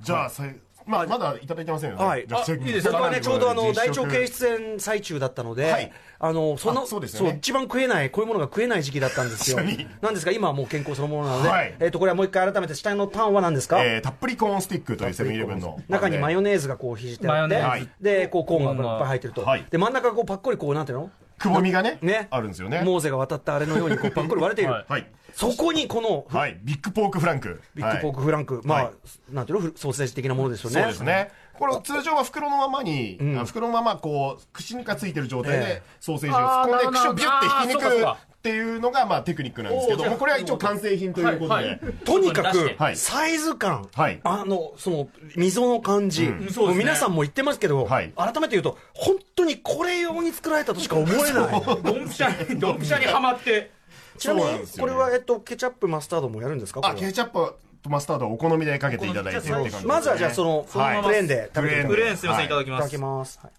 [0.00, 0.54] じゃあ、さい
[0.90, 2.04] まあ、まだいただいてませんよね。
[2.04, 9.58] はいあいいですか僕はね、ちょうどあの、大腸系実出演最中だったので、はいあの、その、あそうですよね一番食えない、こういうものが食えない時期だったんですよ。
[10.02, 15.80] なんですが、今はもう健康そのものなので、はいえっと、これはもう一回改めて、下のパンは何ですか、えーたっぷりコーンスティックというセブンイレブンの。
[15.88, 17.62] 中にマヨネネーズがこうひじてあって、
[18.00, 19.42] で、こう、コーンがいっぱい入ってると。
[19.42, 21.10] はいで、真ん中がこう、パッコリこう、なんていうの？
[21.38, 22.28] くぼみがね、ね。
[22.30, 22.82] あるんですよね。
[22.84, 24.72] モーゼが渡ったあれのように、こう、パッコリ割れている。
[24.72, 25.06] はいはい。
[25.34, 26.58] そこに、この、はい。
[26.62, 27.60] ビッグポークフランク。
[27.74, 28.18] ビッグポーク。
[28.18, 28.94] クフランク、まあ、はい
[29.32, 30.80] なんていうの、ソーセージ的なものですよね。
[30.82, 31.30] そうですね。
[31.58, 35.60] これ通常は袋のままに、あ袋のままこう、口がついてる状態ええ。
[35.60, 36.98] でソーセージを突っ込んで、あーなるほど。
[36.98, 41.68] 口をビュッて引き抜くかっていうのが、まあテクニックなんですけどこれは一応完成品ということはい。
[41.68, 41.92] はでい。
[41.92, 44.20] とにかくサイズ感、はい。
[44.24, 46.32] あの、その、溝の感じ、うん。
[46.32, 46.66] そうですね。
[46.68, 48.12] もう皆さんも言ってますけど、はい。
[48.16, 51.62] 改めて言うと、本当にこれ用に作られたとしか思えない。
[51.82, 53.70] ドンピシャにドンピシャにはまって
[54.18, 56.80] ちなみにこれは、えっと、ケチャップ、マスタードもやるんですか？
[56.80, 59.70] こあ、ケチャップとマスタードはお好みでかけていただいてね。
[59.84, 62.28] まずはじゃあ、その、はいプレーンで食べてプレーンすい。
[62.28, 62.80] ませんはいいただきますい。
[62.80, 63.40] ただきます。
[63.42, 63.52] はい。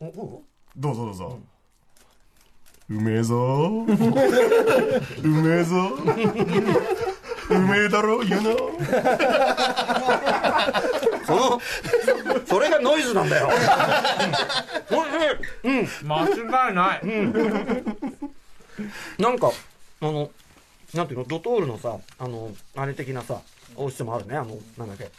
[0.00, 0.42] おお
[0.76, 1.04] どうぞ。
[1.06, 1.38] どうぞ。
[2.88, 3.36] うめえぞ。
[3.36, 5.76] うめえぞ。
[7.50, 8.56] うめえだろ you know
[11.26, 11.60] その
[12.46, 13.50] それがノイズなんだよ。
[15.64, 15.88] うん。
[16.06, 17.00] 間違いない、
[19.18, 19.50] なんか
[20.00, 20.30] あの
[20.94, 23.40] なんていうのドトールのさあのあれ的なさ
[23.76, 25.10] 美味しさもあるねあのなんだっけ。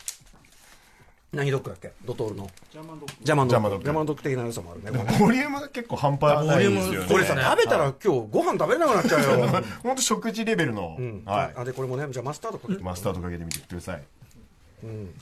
[1.33, 2.49] 何ドッグだっけドトールの。
[2.71, 7.07] ジャマンドッグジャマンドッグジャマンドッグジャマンドッグ的な良さもあるねボリュームが結構半端ないんですよね。
[7.07, 9.47] これさ食べたら今日ご飯食べれなくなっちゃうよ。
[9.81, 11.23] 本当食事レベルの、うん。
[11.25, 14.03] はあでこれもねじゃあマスタードかけてい、マスタードかけてみてください。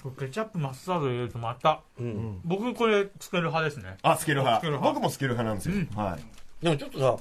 [0.01, 1.81] これケチャップマスタード入れるとまた、
[2.43, 3.97] 僕これつける派ですね。
[4.01, 4.79] あスケル派。
[4.79, 6.63] 僕もスケル派なんですよ、はい。
[6.63, 7.17] でもちょっとさ、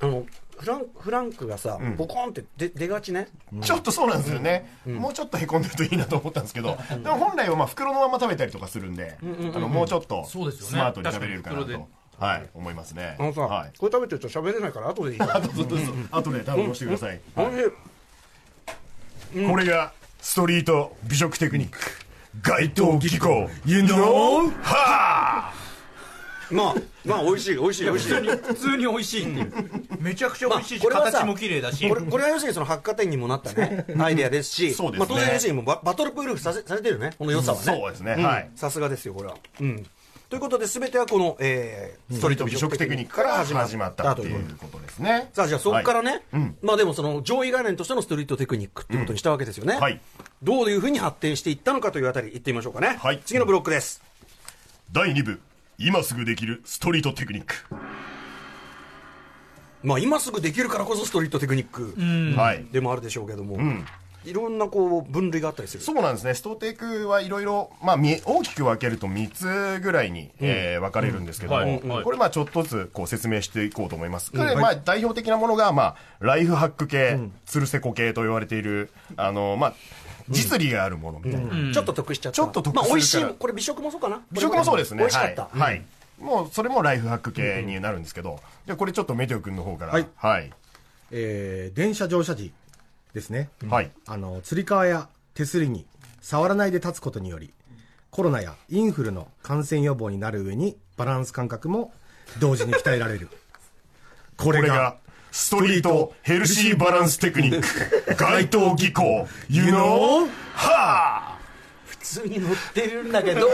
[0.00, 0.26] あの
[0.62, 3.26] フランフランクがさ、ボコンって出出がちね、
[3.62, 10.70] ちょっとそうなんですよね、もうちょっとへこんでるといいなと思ったんですけど、でも本来はまあ袋のまま食べたりとかするんで、あのもうちょっとそうですよね。
[10.70, 13.16] スマートに食べれるかなと、はい、思いますね。
[13.18, 15.76] あのさ、はい、これ食べてると喋れないから後でいい あとずっと
[16.12, 17.52] あとで頼ましてください、おい。
[19.34, 21.78] しいこれがストリート美食テクニック。
[22.40, 23.50] 街頭技巧。
[23.66, 24.52] You know?
[24.62, 25.52] は
[26.52, 28.12] まあまあ美味しい美味しい美味しい。
[28.12, 29.52] 普通に美味しいっていう。
[30.00, 31.88] めちゃくちゃ美味しいし、まあこれはさ形も綺麗だし。
[31.88, 35.00] これこれは要するにその百貨店にもなったねアイデアですしそうですね。
[35.00, 37.64] まあ、当然要するにもうババトルプールさせされてるねこの良さはね。
[37.64, 38.14] そうですね。
[38.16, 38.22] ん。
[38.22, 38.50] はい。
[38.54, 39.36] さすがですよこれは。
[39.60, 39.86] うん。
[40.32, 44.12] ということで全てはこの、えー、ストリート美美食テクニックから始まった。
[44.12, 45.28] っていうことですね。
[45.34, 46.22] さあじゃあそこからね、
[46.62, 50.00] まあでもその上位概念としてのストリートテクニックっていうことにしたわけですよね、はい。
[50.42, 53.20] どういうふうに発展していったのかというあたり言ってみましょうかね、はい。
[53.26, 54.02] 次のブロックです。
[54.90, 55.38] 第2部
[55.84, 57.54] 今すぐできるストリートテクニック、
[59.82, 61.94] まあ今すぐできるからこそストリートテクニック
[62.38, 62.64] はい。
[62.70, 63.84] でもあるでしょうけども、ん。
[64.24, 65.82] いろんなこう分類があったりする。
[65.82, 66.34] そうなんですね。
[66.34, 72.04] ストテクはいろいろ、まあ、み大きく分けると3つぐらいに、えー分かれるんですけども、はいはい。
[72.04, 79.74] これまあちょっとずつこう説明していこうと思います、これまあ代表的なものが、まあ、ライフハック系、つるせこ系と言われているあの、まあ、
[80.28, 82.36] 実利があるものみたいな、ちょっと得しちゃった。
[82.36, 82.82] ちょっと得するから。
[82.82, 84.22] まあ美味しいこれ美食もそうかな。
[84.30, 84.98] 美食もそうですね。
[84.98, 85.82] 美味しかった、はい、はい。
[86.20, 89.92] もうそれもライフハック系になるんですけど、じゃあこれちょっとメテオ君の方から。
[89.92, 90.06] はい。
[90.16, 90.52] はい、
[91.10, 92.52] えー電車乗車時
[93.14, 93.90] ですね、はい。
[94.06, 95.86] あのつり革や手すりに
[96.20, 97.52] 触らないで立つことにより
[98.10, 101.92] コロナやインフルの感染予防になる上にバランス感覚も
[102.40, 103.28] 同時に鍛えられる。
[104.36, 104.96] これがこれが
[105.32, 108.14] ストリートヘルシーバランステクニック。
[108.22, 109.26] 街頭技巧。
[109.48, 110.28] You know?
[110.54, 111.31] は普
[112.02, 113.48] 通に乗ってるんだけど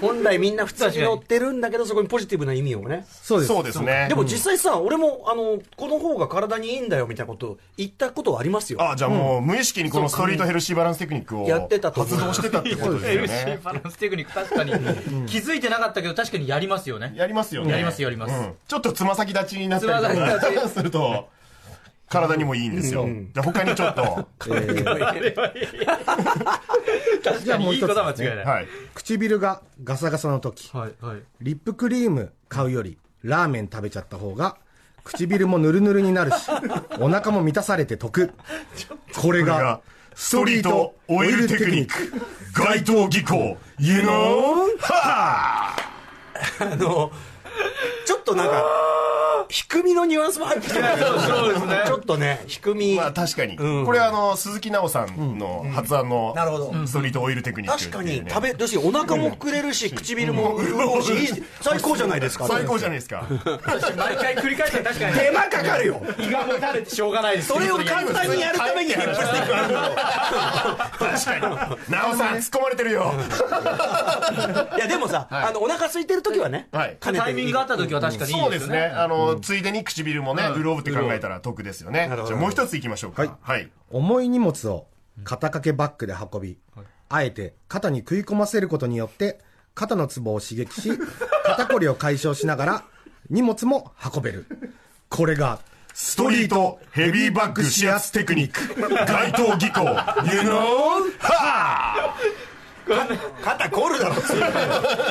[0.00, 3.06] 本来みんな普通に乗ってるんだけどそこにポジティブな意味をね。
[3.08, 3.48] そうです。
[3.52, 4.06] そうですね。
[4.08, 8.82] でも実際さ、俺もあのこの方が体にいいんだよみたいなこと言ったことはありますよ。
[8.82, 13.60] あじゃあもう無意識にこのストリートヘルシーバランステクニックをやってたと発動してたってことですよね。
[13.62, 14.72] バランステクニック確かに。
[15.26, 17.12] 気づいてなかったけど確かにやりますよね。
[17.16, 17.70] やりますよね。
[17.72, 18.34] やりますやります。
[18.34, 18.54] うん。
[18.66, 21.28] ちょっとつま先立ちになったりとつま先立か すると
[22.08, 24.28] 体にもいいんですよ、じゃあ他にちょっと。
[27.24, 28.44] 確かにいいことは間違いない。
[28.44, 28.68] はい。
[28.94, 30.70] 唇がガサガサの時。
[30.76, 31.22] はいはい。
[31.40, 34.56] リップクリーム買うよりラーメン食べちゃった方が
[35.02, 36.48] 唇もヌルヌルになるし
[37.00, 38.32] お腹も満たされて得。
[39.14, 39.80] これがこれが
[40.14, 41.94] ストリートオイルテクニック。
[42.54, 43.56] 街頭技巧。
[43.78, 45.76] You know は
[46.60, 47.10] あの
[48.06, 48.64] ちょっとなんか
[49.48, 51.82] 低みのニュアンスも入ってきてるそうそうですね。
[51.86, 56.86] ちょっとね低み、まあ確かに、これはあの鈴木奈緒さんの発案のなるほど。
[56.86, 58.30] ストリートオイルテクニックって確いうね。
[58.30, 58.46] かに。
[58.52, 62.46] 食べ要するにお腹も膨れるし唇も潤うしいい最高じゃないですか。
[62.46, 63.24] 最高じゃないですか。
[63.96, 66.02] 毎回繰り返して確かに手間かかるよ。
[66.18, 67.48] 胃がもたれてしょうがないです。
[67.48, 69.80] それを簡単にやるためにリップスティックあるの
[70.98, 71.40] 確かに。
[71.90, 73.14] 奈緒さん突っ込まれてるよ。
[74.76, 76.96] いやでもさ、あのお腹空いてる時はね、はい。
[77.00, 78.94] タイミングがあった時は確かにいいそうですですよねね。
[78.94, 82.08] あの、ついでに唇もね、潤うって考えたら得ですよね。
[82.26, 83.22] じゃあもう一ついきましょうか。
[83.22, 83.32] はい。
[83.40, 84.86] はい、重い荷物を
[85.24, 86.58] 肩掛けバッグで運び、
[87.08, 89.38] あえて肩に食い込ませることによって
[89.74, 90.90] 肩のツボを刺激し
[91.44, 92.84] 肩こりを解消しながら
[93.30, 94.46] 荷物も運べる。
[95.08, 95.60] これが
[95.94, 98.80] ストリートヘビーバッグ指圧テクニック。
[99.06, 99.82] 街頭技巧。
[99.82, 101.10] You know?
[101.18, 102.14] は
[102.86, 104.14] 肩凝るだろ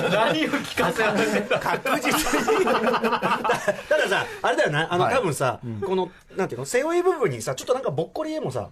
[0.10, 4.94] 何を聞かせられて確実にたたださあれだよな。
[4.94, 8.70] あの、はい多分さ、このなんていうの背負い部分にさちょっとなんかぼっこり絵もさ、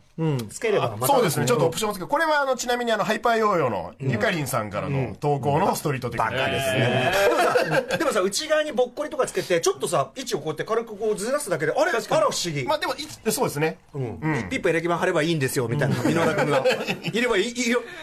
[0.49, 1.13] つければまた。
[1.13, 1.45] そうですね。
[1.45, 7.97] ちょっとオプションをつけこれはあのちなみにあのハイパーヨーヨーのゆかりんさんからの投稿のストリートテクニックですね。
[7.97, 11.91] でもさ内側にぼっこりとかつけてちょっとさ位置をこうやって軽くこうずらすだけであれ？
[11.91, 13.77] あら不思議、まあでもいそうですね。
[13.93, 14.19] うん。
[14.21, 15.95] ピッピップエレキ板貼ればいいんですよみたいな。
[15.95, 16.63] 箕輪田君が。
[17.03, 17.53] いればいい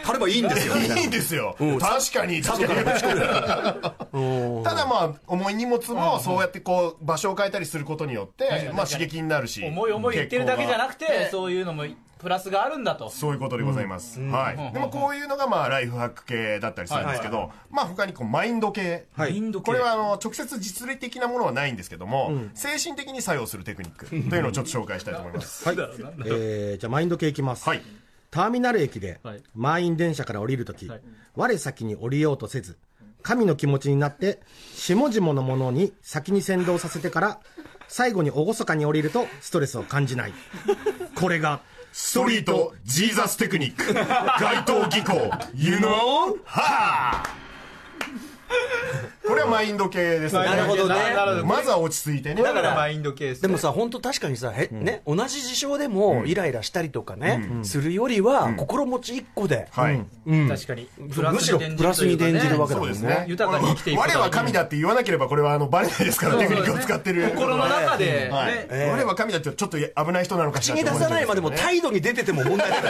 [0.03, 1.01] 貼ればいいんですよな。
[1.01, 1.55] いいんですよ。
[1.59, 2.81] うん確かに、確かに。
[4.63, 9.63] ただまあ、重い荷物もそうやってこう、場所を変えたりすることによって、まあ刺激になるし。
[9.65, 11.85] 重い重い言ってるだけじゃなくてそういうのも
[12.21, 14.21] プラスがあるんだとそういうことでございます。
[14.21, 14.73] はい。
[14.73, 19.05] でもこういうのがまあ、ライフハック系だったりするんですけど、まあ他にこう、マインド系。
[19.13, 25.67] はいインド系これはあの直接実利的なものはないんですけども、精神的に作用するテクニックというのをちょっと紹介したいと思います。
[25.67, 27.81] はい、えー、じゃあマインド系いきます、はい
[28.31, 29.43] ターミナル駅ではい。
[29.53, 31.01] 満員電車から降りるとき、はい。
[31.35, 32.77] 我先に降りようとせず
[33.21, 34.39] 神の気持ちになって
[34.73, 37.39] 下々のものに先に先導させてから
[37.87, 40.33] 最後に厳かに降りるとストレスを感じない。
[41.13, 43.93] これがストリートジーザステクニック。
[44.39, 45.13] 街頭技巧。
[45.53, 46.37] You know?
[46.45, 47.23] は
[49.25, 50.45] これはマインド系ですね。
[50.45, 50.95] なるほどね。
[51.43, 52.41] まずは落ち着いてね。
[52.41, 60.03] だからマインドケースでもさ、本当確かにさ、へね、同じ事象でもイライラしたりとかね、するよりは、心持ち一個で、はい、
[60.47, 60.89] 確かに。
[60.97, 62.95] むしろプラスに転じるわけだもんね。
[62.95, 63.25] そうですね。
[63.27, 67.29] 豊かに生きていく我は神だって言わなければこれはあのバレないですからテクニックを使ってる。
[67.29, 68.53] 心の中ではい。
[68.53, 68.67] ね。
[68.71, 68.91] ええ。
[68.91, 72.79] 我は神だってちょっと危ない人なのかし口に出さないまでもね態度に出てても問題ない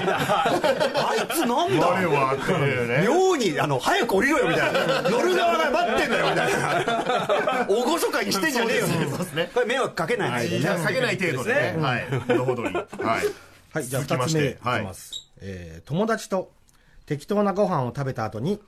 [0.00, 1.86] あいつなんだ。
[1.86, 3.06] 我はっていうね。
[3.06, 7.66] 妙にあの早く降りろよみたいな乗る側が待ってんだよみたいな。
[7.66, 8.86] 厳かにしてんじゃねえよ。
[8.86, 9.50] そうですそうですね。
[9.54, 10.64] これ迷惑かけない範囲でね。
[10.64, 11.76] 下げない程度でね。
[11.78, 12.06] はい。
[12.10, 12.74] ほどほどに。
[12.74, 12.86] はい。
[13.72, 14.52] はい、じゃあ2続きましつ目い。
[14.52, 16.50] きてはいます、えー友達と
[17.06, 18.60] 適当なご飯を食べた後に、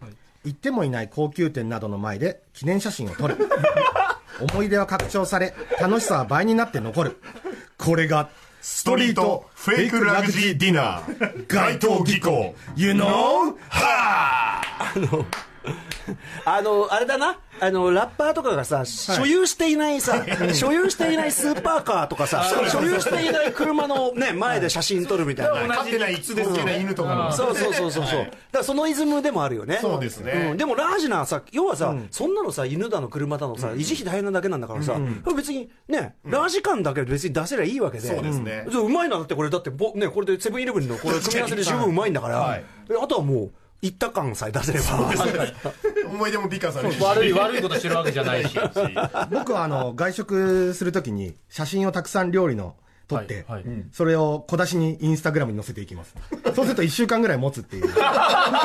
[0.45, 3.37] 行ってもいない高級店などの前で記念写真を撮る。
[4.53, 7.21] 思い出は拡張され楽しさは倍になって残る。
[7.79, 11.47] これがストリートフェイクラグジーディナー。
[11.47, 12.55] 街頭技巧。
[12.75, 13.55] You know?
[13.69, 15.25] はあの
[16.45, 16.61] あ
[16.99, 17.38] れだな。
[17.61, 25.75] あのラッパーとかがさ所有していないさ所有していないスーパーカーとかさ所有していない車のね前で写真撮るみたいな。
[25.75, 28.07] あ飼ってないつですけど犬とかのそうそうそうそう。
[28.07, 28.25] そう。
[28.25, 29.79] だからそのイズムでもあるよね。
[29.81, 30.53] そうですね。
[30.55, 30.57] ん。
[30.57, 34.97] でもラージなさ、要はさ、そんなのさ、犬だの車だのさ、維持費大変なだけなんだからさ、
[35.37, 38.09] 別にね、ラージ感だけ別に出せりゃいいわけで。
[38.09, 38.67] そうですね。
[38.67, 42.65] うまいなだってこれ、だってぼ、ね、これでセブンイレブンのこれ組み合わせで十分うまいんだから、はい。
[42.91, 43.51] えあとはもう、
[43.83, 45.11] 行った感さえ出せれば。
[46.07, 48.57] 思い出も美化されるし悪い悪いことしてるわけじゃないし。
[49.31, 52.77] 僕はあの外食するときに写真をたくさん料理の
[53.09, 53.85] 撮って、はいはい。
[53.90, 56.14] それを小出しにインスタグラムに載せていきます。
[56.55, 57.90] そうすると1週間ぐらい持つっていう。
[57.99, 58.62] あ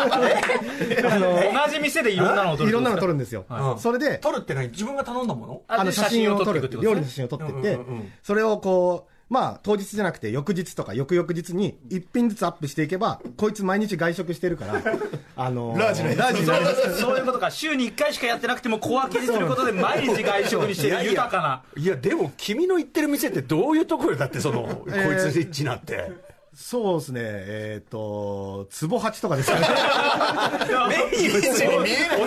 [1.19, 3.45] の同じ店でいろんなのを撮るいろんなの撮るんですよ、
[3.79, 4.69] それで撮るって何？
[4.69, 5.61] 自分が頼んだもの？
[5.67, 7.79] あので写真を撮る料理の写真を撮ってって、
[8.21, 14.81] それをこうまあ当日じゃなくて翌日とか翌々日に一品ずつアップしていけばこいつ毎日外食してるから
[15.35, 16.17] あのラージなやつ。
[16.19, 17.51] ラージそういうことか。
[17.51, 21.61] 週に1回しかやってなくても小分けにすることで毎日外食にしてる豊かな。
[21.75, 26.26] いや、でも君の行ってる店ってどういうところだって、その、こいつリッチなって。
[26.59, 27.21] そうですね。
[27.23, 29.67] えっ、と壺八とかですかね。
[30.89, 32.17] メニューに見えない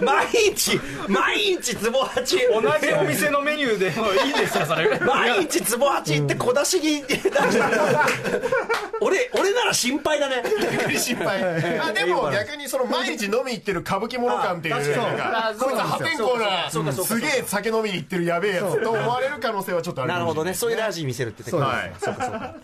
[0.00, 2.38] 毎日、毎日ツボ八。
[2.46, 3.90] 同じお店のメニューで。
[4.00, 4.96] もいいですよそれ。
[5.00, 7.02] 毎日ツボ八って小出しに。
[7.02, 8.06] 出した
[9.00, 10.44] 俺、俺なら心配だね。
[10.96, 11.80] 心配。
[11.80, 20.54] あでも逆にその毎日飲み行ってる歌舞伎者感っていうなんかあこいつは破天荒なすげえ酒飲みに行ってるやべえやつと思われる可能性はちょっとあるなるほどね。
[20.54, 21.92] そういうラージ見せるってテクニックはい。
[21.98, 22.54] そうかそうか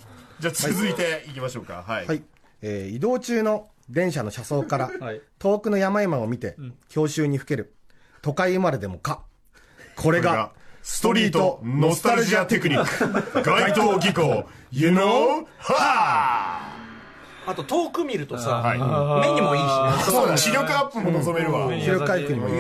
[0.41, 1.85] じゃあ続いていきましょうか。
[1.87, 2.07] はい。
[2.07, 2.23] はい、
[2.63, 5.21] えー移動中の電車の車窓から はい。
[5.39, 6.57] 遠くの山々を見て
[6.89, 7.75] 郷愁にふける
[8.23, 9.23] 都会生まれでもか
[9.95, 13.43] これがストリートノスタルジアテクニック。
[13.43, 14.45] 街頭技巧。
[14.71, 15.47] You know?
[15.59, 16.73] は
[17.47, 17.55] あ。
[17.55, 18.79] と遠く見るとさ、はい。
[18.79, 20.13] 目にもいいしね。
[20.13, 21.69] そうだ視力アップも望めるわ。
[21.73, 22.55] 視力回復にもいい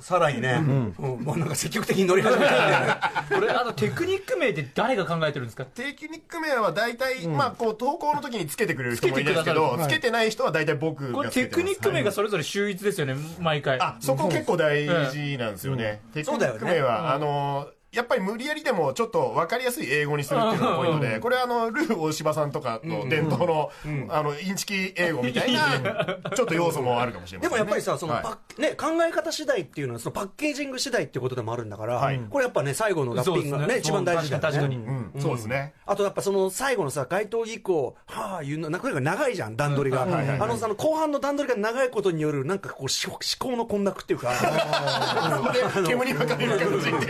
[0.00, 0.94] さらにね、うん。
[1.24, 2.96] もうなんか積極的に乗り始めたんだよね。
[3.34, 5.64] これあのテクニック名って誰が考えてるんですか？
[5.64, 13.78] テクニック名は大体、まあこう投稿の時につけてくれる人もいるんですけどつけてない人は大体僕これがつけてますテクニック名がそれぞれ秀逸ですよね毎回。
[13.80, 23.70] あそこ結構大事なんですよね、テクニック名は、あのやっぱり無理やりでもちょっと分かりやすい英語にするっていうのがポイントで、これはあのルー大柴さんとかの伝統の,、
[24.10, 28.22] あのインチキ英語みたいなちょっと要素もあるかもしれません、ね、でもやっぱりさ、そのはい。
[28.22, 32.20] パッね、考え方次第っていうのは、そのパッケージング次第っていうことでもあるんだから、はい。
[32.30, 34.48] これやっぱね、最後のラッピングがね、一番大事だよね。
[34.50, 40.02] 確かにうん、そうですね、あとやっぱその最後のさ、街頭技巧、はあ、いうの、なんか長いじゃん、段取りが。
[40.02, 44.18] あのさ、あの後半の段取りが長いことによる、なんかこう、し思考の混濁 っていう。
[44.26, 47.08] か、で煙に分かれる形っていう。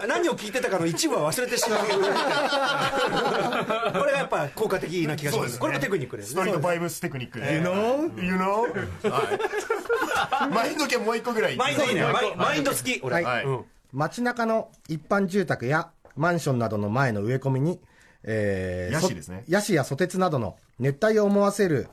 [0.00, 1.80] な何を聞いてたかの一部は忘れてしまう。
[1.82, 1.86] こ
[4.04, 5.52] れがやっぱ効果的な気がします。
[5.54, 6.50] ねこれもテクニックですねストリ。
[6.50, 8.22] ートバイブステクニックで You know?
[8.22, 9.10] You know?
[9.10, 12.02] はい マインド系もう一個ぐらいマインドいいね。
[12.04, 13.22] マイマインド好き、俺。
[13.22, 17.78] はいうん街中の一般住宅やマンションなどの前の植え込みに、
[18.22, 21.88] えーヤシですねそヤシやソテツなどの熱帯を思わせる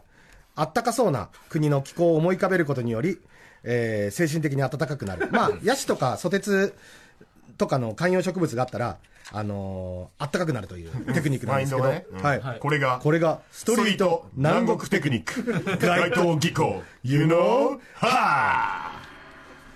[0.56, 3.20] あったかそうな国の気候を思い浮かべることにより、
[3.64, 5.28] えー精神的に暖かくなる。
[5.32, 6.74] まあ、ヤシとかソテツ
[7.60, 8.98] とかの観葉植物があったら、
[9.32, 12.42] あのー、暖かくなるというテクニックなんですけど、マインドがね。
[12.42, 12.60] はい。
[12.60, 15.78] これがこれが、ストリート南国テクニック。
[15.78, 16.82] 街頭技巧。
[17.04, 17.80] You know?
[17.96, 19.00] は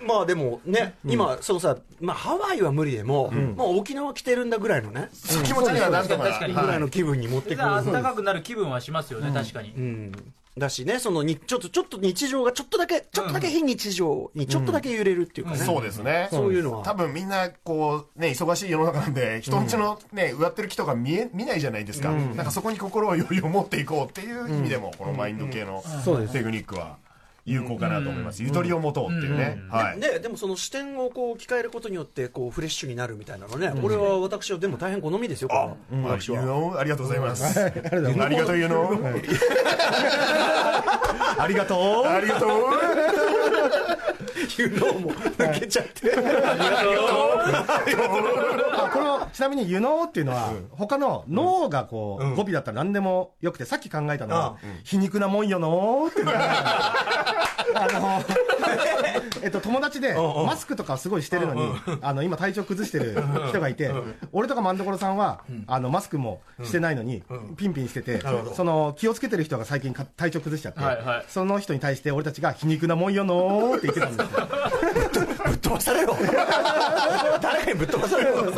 [0.06, 7.58] まあでもね、今、そのさ、まあハワイは無理でも、まあ沖縄来てるんだぐらいのね、あ気持ちにはなんとか確かにぐらいの気分に持ってくる。
[7.58, 9.70] 暖かくなる気分はしますよね、確かに。
[9.70, 10.12] うん
[10.56, 15.58] だしね、そのに、ちょっと、ちょっと日常がちょっとだけ、ちょっとだけ非日常にちょっとだけ揺れるっていうかね。
[15.58, 16.28] そうですね。
[16.30, 16.84] そういうのは。
[16.84, 22.12] 多分みんなこうね忙しい世の中なんで人んちのね植わってる木とか見え見ないじゃないですか。
[22.12, 25.82] なんかそこに心を余裕を持っていこうっていう意味でもこのマインド系の
[26.32, 26.98] テクニックは
[27.44, 28.42] 有効かなと思います。
[28.42, 29.60] ゆとりを持とうっていうね。
[29.70, 30.00] はい。
[30.00, 35.76] ででもその視点をこう置き換えることによってこうフレッシュになるみたいなのね、これは私はでも大変好みですよ、これは。
[36.16, 36.78] 私は。
[36.78, 37.60] ありがとうございます。
[37.60, 38.98] ありがとう You know?
[41.38, 42.04] ありがとう。
[43.64, 44.94] ありがとうい。
[44.94, 46.12] うのも抜けちゃって。
[48.76, 56.38] あこのちなみに「湯のっていうのは、他の「脳がこう、語尾だったら何でもよくてさっき考えたのは「皮肉なもんよのー」っていうのが
[57.74, 58.22] あの
[59.42, 63.92] えっと友達でマスクとかすごいしてるのにあの今体調崩してる人がいて
[64.32, 67.22] 俺とか万所さんはあのマスクもしてないのに
[67.56, 68.20] ピンピンしてて
[68.54, 70.80] その気をつけてる人が最近か体調崩しちゃって、
[71.28, 75.34] その人に対して俺たちが「皮肉なもんよのー」って言ってたんですよ。
[75.44, 76.16] ぶっ飛ばされろ。
[77.40, 78.52] 誰かにぶっ飛ばされろ。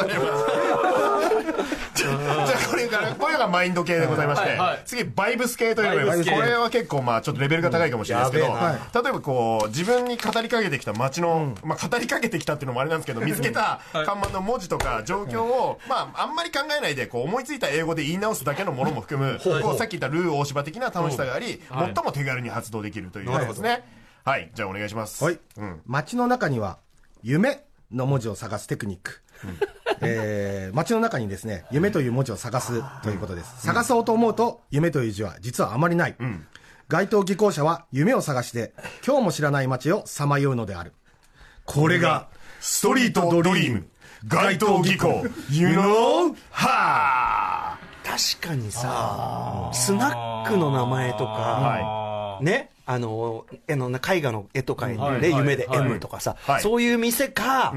[1.96, 8.62] じゃあこれからこれがマインド系でございまして、次バイブス系というのこれは結構まあちょっとレベルが高いかもしれないですけど、やべえ
[9.02, 23.30] な例えばこう自分に語りかけてきた街の、まあ語りかけてきたっていうのもあれなんですけど 見つけた看板の文字とか状況を、まああんまり考えないでこう思いついた英語で言い直すだけのものも含む、こうさっき言ったルー大芝的な楽しさがあり、最も手軽に発動できるという。
[23.30, 23.84] やつですね
[24.24, 24.50] はい。
[24.54, 25.22] じゃあお願いします。
[25.22, 25.80] はい、うん。
[25.86, 26.78] 街の中には
[27.22, 29.20] 「夢」の文字を探すテクニック、
[30.00, 36.16] えー街の中にですね夢という文字を探すということです、探そうと思うと夢という字は実はあまりない、
[36.88, 38.72] 街頭技巧者は夢を探して
[39.04, 40.92] 今日も知らない街をさまようのである。
[41.64, 42.28] これが
[42.60, 43.86] ストリートドリーム。
[44.28, 45.08] 街頭技巧。
[45.50, 46.36] You know?
[46.50, 57.74] は確かにさスナックの名前とか、はねあの絵の絵画の絵とかで、はいはい夢ではい M とかさ、はいそういう店か、あ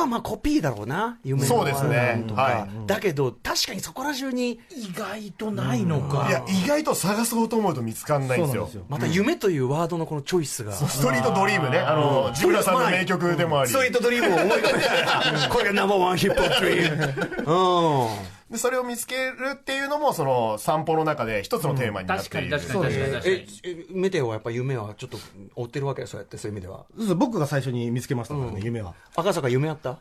[0.00, 1.18] とはまあコピーだろうな。
[1.24, 2.24] 夢のそうですね。
[2.26, 6.26] とか、はだけど確かにそこら中に意外とないのか。
[6.28, 8.66] いや意外と探そうと思うと見つかんないんですよ。
[8.68, 8.84] すよ。
[8.88, 11.78] また夢というワードのこのチョイスが、ストリートドリームね。
[11.78, 13.70] あのジブラさんの名曲でもあり。
[13.70, 23.60] ストリートドリームを思い浮かべたら これがナンバーワンヒップホップドリームうんでそれを見つけるっていうのもその散歩の中で一つのテーマになっ確かている、に確かに確かに確かえに。
[23.64, 25.18] えメテオはやっぱ夢はちょっと
[25.54, 26.84] 追ってるわけそうやってそういう意味では。
[26.96, 28.94] そうそう僕が最初に見つけましたからね、夢は。
[29.14, 29.98] 赤坂夢あった？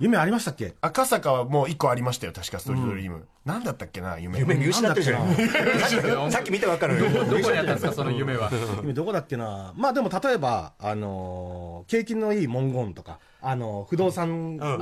[0.00, 0.74] 夢ありましたっけ？
[0.80, 4.38] 赤坂はもう一個ありましたよ確かストリートドリーム、なんだったっけな夢。
[4.40, 5.34] 夢見失ってるじゃん。
[6.32, 8.50] さっき見てわかるどこにあったんですか、その夢は？
[8.80, 9.72] 夢どこだっけな。
[9.76, 14.78] まあでも例えばあのー景気のいい文言とかあの不動産屋の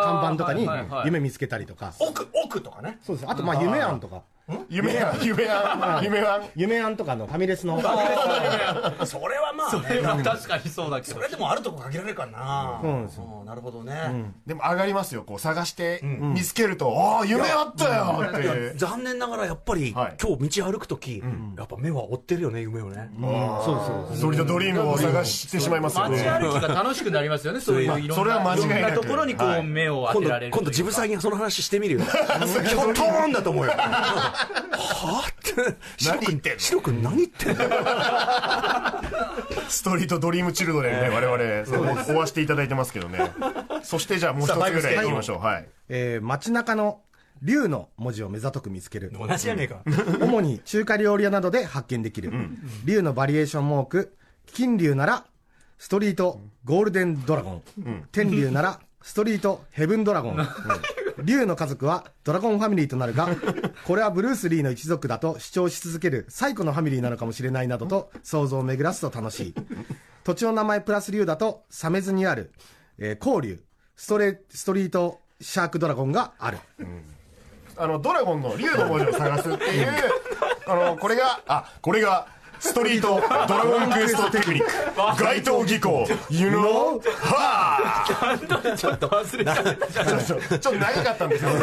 [0.00, 0.68] 看板とかに
[1.04, 2.98] 夢見つけたりとか、奥奥とかね。
[3.02, 3.30] そうです。
[3.30, 4.22] あとまあ夢案とか
[4.68, 7.80] 夢や 夢や夢や夢案とかのファミレスの。
[9.06, 10.22] それはまあね。
[10.22, 11.14] 確かにそうだけど。
[11.14, 11.20] そ。
[11.20, 12.78] れでもあるとこ限られるからな。
[12.82, 13.38] そうなんですよ。
[13.40, 13.46] うん。
[13.46, 14.32] なるほどね。
[14.46, 15.22] でも上がりますよ。
[15.22, 20.16] こう探して見つけると、ああ夢あったよって残念ながらやっぱりはい。
[20.20, 21.22] 今日道歩く時
[21.56, 23.10] やっぱ目は追ってるよね夢をね。
[23.64, 28.14] そうそうストリートドリームを探してしまいますよ街ね歩きが楽しくなりますよね、 そういういろんな。
[28.14, 28.72] それは間違いなく。
[28.72, 29.62] ろんなところにこう、はい。
[29.62, 30.52] 目を当今度てられる。
[30.52, 32.00] 今度ジブさんにその話してみるよ。
[32.04, 33.72] キョトーンだと思うよ
[34.34, 35.28] はあ？
[35.28, 36.58] って何言ってんの？
[36.58, 37.64] 白く何言ってんの？
[39.68, 41.78] ストリートドリームチルドレンね、我々、そ
[42.12, 43.18] う追わせていただいてますけどね。
[43.82, 45.38] そしてじゃあもう一つぐらい行きましょう。
[45.38, 45.68] はい。
[45.88, 47.00] えー街中の
[47.42, 49.12] 竜の文字を目ざとく見つける。
[49.18, 49.82] 同じじゃねえか。
[50.20, 52.32] 主に中華料理屋などで発見できる、
[52.84, 54.16] 竜のバリエーションも多く
[54.46, 55.24] 金竜なら
[55.76, 57.62] ストリートゴールデンドラゴン、
[58.12, 60.36] 天竜ならストリートヘブンドラゴン、
[61.22, 63.28] 竜の家族はドラゴンファミリーとなるが
[63.86, 69.54] これはブルース・リーの一族だと主張し続ける最古のファミリーなのかもしれないなどと想像を巡らすと楽しい。
[70.24, 72.50] 土地の名前プラス竜だと鮫洲にある、
[72.98, 73.62] えー、光竜
[73.96, 76.58] ストレストリートシャークドラゴンがある、
[77.76, 79.88] あの、ドラゴンの竜の文字を探すっていう、
[80.66, 82.26] あの、これが、あ、これが、
[82.64, 84.64] ストリートドラゴンクエストテクニッ
[85.16, 88.06] ク該当技巧 You know は
[88.76, 91.58] ちょっと忘れちゃったちょっとちょっと長かったんですけど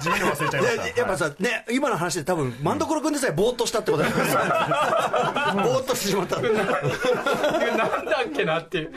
[0.00, 0.98] 地味に忘れちゃいました。
[1.00, 4.22] やっぱさ、ね、今の話で多分、万所君でさえぼーっとしたってことだよね。
[4.24, 6.40] ぼーっとしてしまった。
[6.40, 6.64] なんだ
[8.26, 8.92] っけなっていう。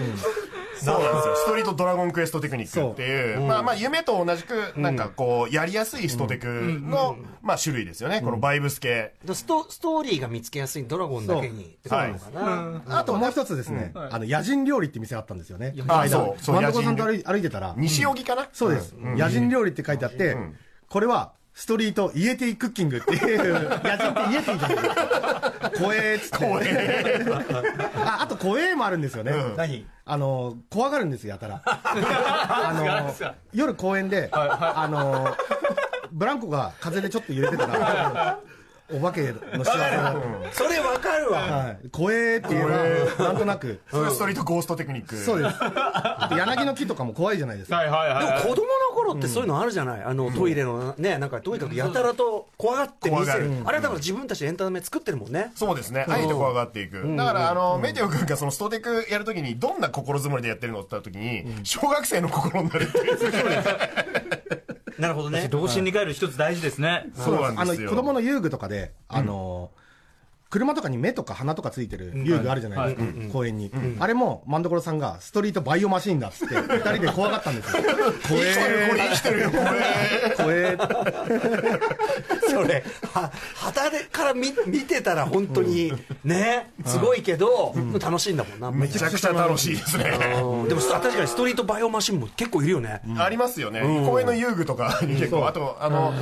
[0.81, 1.35] そうなんですよ。
[1.35, 3.41] ストリートドラゴンクエストテクニックっていう。
[3.41, 8.21] まあまあ夢と同じくなんかこうやりやすいストテクのまあ種類ですよね。
[8.21, 9.13] このバイブス系。
[9.33, 11.77] ストストーリーが見つけやすいドラゴンだけに。
[11.85, 12.99] そうなのかな。
[12.99, 15.73] あともう一つですね、あの、野人料理って店あったんですよね。
[15.87, 16.09] あ間。
[16.09, 18.47] そうそう真ん中さんと野歩いてたら、西荻かな？
[18.53, 18.93] そうです。
[18.97, 20.37] 野人料理って書いてあって、
[20.89, 24.75] これは、ストリートイエティクッキングっていう、 野人ってイエティじゃない。
[24.77, 25.11] です
[25.59, 25.71] か。
[25.77, 26.45] 怖えっつって。
[27.97, 29.33] あ、あと怖えもあるんですよね。
[29.57, 29.85] 何？
[30.05, 31.61] あの、怖がるんですよ、やたら。
[31.65, 33.13] あの、
[33.51, 35.35] 夜公園で、あの、
[36.11, 38.39] ブランコが風でちょっと揺れてたら、
[38.91, 39.77] お化けの仕業
[40.51, 41.41] それわかるわ。
[41.41, 41.89] はい。
[41.91, 43.81] 怖えっていうのは、なんとなく。
[43.91, 45.59] それはストリートゴーストテクニックそうです。
[46.29, 47.77] で柳の木とかも怖いじゃないですか。
[47.77, 55.51] はいはいはいでも子供の頃ってそういうのあるじゃない、あのトイレのね、なんかとにかくやたらと怖がって見せる、あれはだから自分たちでエンタメ作ってるもんね。
[55.55, 56.05] そうですね。
[56.09, 57.15] あえて怖がっていく。
[57.15, 63.19] だから、あの、メテオ君がそのストテクやるときに、どんな心づもりでやってるのって言ったときに、小学生の心になるっていう。
[64.97, 65.47] なるほどね。
[65.49, 67.89] 童心に帰る一つ大事ですねそうなんあの、ですよ。
[67.89, 69.71] 子供の遊具とかで、あの、
[70.49, 73.71] 車とかに目とか鼻とかついてる遊具あるじゃないですか、公園に。
[73.99, 77.83] あれも、万所さんが、ストリートバイオマシンだっつって、 二人で怖がったんですよ。
[78.27, 79.09] 怖生きてる、これ。
[79.09, 79.63] 生きてるよ、これ。
[80.37, 80.77] 怖え。
[82.49, 82.83] それ、
[83.13, 85.93] は、旗でから見見てたら本当に、
[86.23, 88.71] ね、すごいけど、楽しいんだもんな。
[88.71, 90.05] めちゃくちゃ楽しいですね。
[90.43, 93.01] うんでも確かにストリートバイオマシンも結構いるよね。
[93.17, 93.81] ありますよね。
[94.07, 96.19] 公園の遊具とかに結構、あと、あの、だ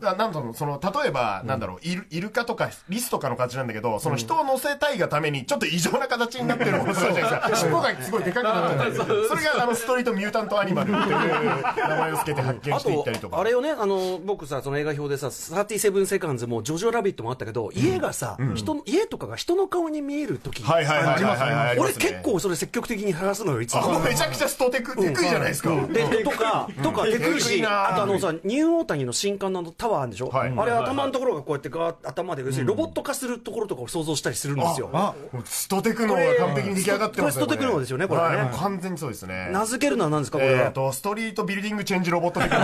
[0.00, 7.68] なんだろう、その、例えば、なんだろう、イルイルカとかリスとかの形なんだけど、その人を乗せたいがために、ちょっと異常な形になってるものとかじゃないですか。
[7.68, 9.28] 尻尾がすごいでかくなってる。
[9.28, 13.40] それが、あの、ストリートミュータントアニマルっていう名前を付けて発見あしていっとたりとか。
[13.40, 23.98] あれよね、あの僕さ、その映画表でさ、37セカンズもジョジョラビットもあったけど、家がさ、人の家とかが人の顔に見えるとき、はいは俺結構それ積極的に探すのよ、いつも。
[24.00, 25.70] めちゃくちゃストテク、テクいじゃないですか。
[25.86, 27.88] で、とか、とか、テクいし、な。
[27.88, 30.28] あとあのさ、ニューオータニの新館のあのタワーあるんでしょ？
[30.28, 34.90] はいあれ頭のところがこうやってガーッ頭で、要するにロボット化するところとかを想像したりするんですよ。
[34.92, 39.48] あ、もうストテクノが完璧に出来上がってますよこれストテクノですよねこれねはい完全にそうですね。
[39.52, 40.66] 名付けるのは何ですか、これは？
[40.66, 42.60] えっと、ストリートビルディングチェンジロボットテクノ。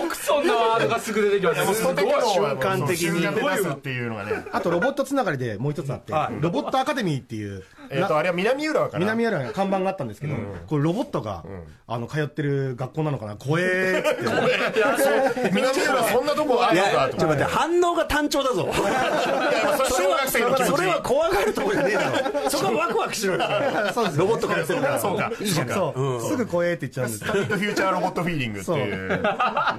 [0.00, 4.44] よくそんなワードがすぐ出てきました ストテクノを瞬間的に瞬間で出すっていうのがね。
[4.52, 9.00] あとロボットつながりでもう一つあって、ロボットアカデミーっていう、えっと、あれは南浦和かな。
[9.00, 10.34] 南浦和に看板があったんですけど、
[10.68, 11.44] これロボットが、
[11.86, 13.36] あの、通ってる学校なのかな？
[13.36, 15.50] 怖えーって。
[15.52, 18.68] 南浦和そんなとこあるのかちょっと待って、反応が単調だぞ。
[18.74, 20.70] それは小学生の気持ち。
[20.72, 22.10] それは怖がるとこじゃねえだ
[22.40, 22.50] ろ。
[22.50, 23.38] そこはワクワクしろよ。
[23.38, 24.98] ロボットからするから。
[24.98, 25.30] そうか。
[25.40, 25.68] いいじゃん。
[25.68, 29.22] そう、すぐ怖えって言っちゃうんですフューチャーロボットフィーリングっていう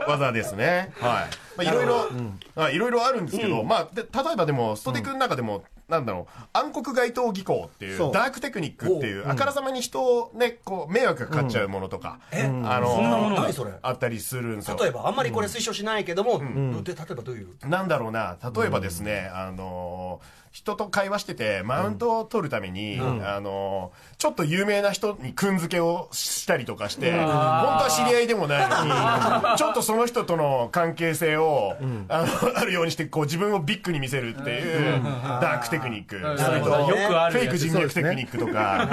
[0.07, 0.91] 技ですね。
[0.99, 1.09] はい。
[1.09, 1.25] ま
[1.59, 2.07] あ、いろいろ、
[2.55, 13.71] あいろいろあるんですけど、まあ、で例えばでも、ストテクの中でも、なんだろう、暗黒街頭技巧っていうダークテクニックっていう、あからさまに人をね、こう、迷惑がかかっちゃうものとか、あの、そんなもの何それ？
[13.81, 14.77] あったりするんですよ。
[14.79, 16.39] 例えば、あんまりこれ推奨しないけども、
[16.83, 17.47] で、例えばどういう？
[17.67, 31.75] なんだろうな、例えばですね、あのー人と会話してて、マウントを取るために、あのーちょっと有名な人にくんづけをしたりとかして、本当は知り合いでもないのに、ちょっとその人との関係性を、
[32.09, 32.27] あの、
[32.57, 36.19] あるようにして、こう自分をビッグに見せるっていう、ダークテクニック。
[36.19, 38.87] それと、フェイク人脈テクニックとか、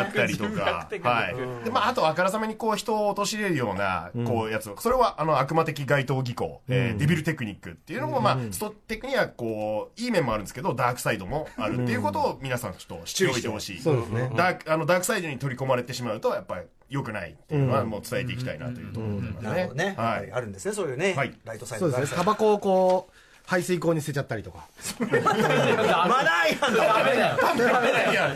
[0.00, 1.64] あったりとか、はい。
[1.64, 4.72] で、まあ、あと、あからさまにこう人を陥れるような、こう、やつ。
[4.78, 13.80] それは、あの、悪魔的街頭技巧、えーデビルテクニックっていうのも、まあ、ストテクには、こう、いい面もあるんですけど、ダークサイドもあるっていうことを、皆さんちょっと知っておいてほしい。
[13.80, 19.94] そうですねダーク、あの、ダークサイドに取り込まれてしまうと、やっぱり、良くないっていうのは、もう伝えていきたいなというところでございますなるほどね。
[19.96, 20.32] ははいい。。
[20.32, 21.34] あるんですね、そういうねはい。
[21.44, 22.16] ライトサイドそうですね。
[22.16, 23.13] タバコをこう、
[23.46, 24.66] 排水口に捨てちゃったりとか。
[25.00, 28.34] マナー違反だダメだよいや、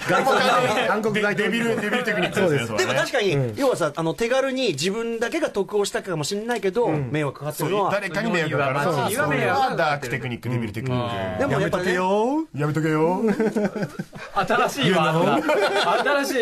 [0.92, 8.84] 暗黒街頭デビル、デビルテクニックですでも確かに、要はさ、あの、手軽に自分だけが得をしたかもしれないけど、迷惑かかってそうるのは、誰かに迷惑がかかる。
[8.84, 11.38] そうそれそうそうはダークテクニック、デビルテクニック。
[11.38, 12.46] でもやっぱね、よ。
[12.54, 13.22] やめとけよ。
[14.34, 15.48] 新しいワード。
[16.04, 16.34] だ新しい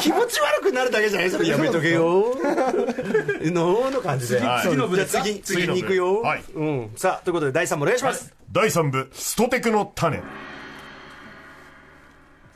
[0.00, 1.30] 気持ち悪くなるだけじゃない？
[1.30, 1.48] それ。
[1.48, 2.34] やめとけよ。
[3.42, 4.40] のの感じで。
[4.40, 6.20] はい次の次、次に行くよ。
[6.22, 6.44] はい。
[6.54, 6.90] うん。
[6.96, 8.34] さあ、ということで第3問お願いします。
[8.52, 10.20] 第3部、ストテクの種。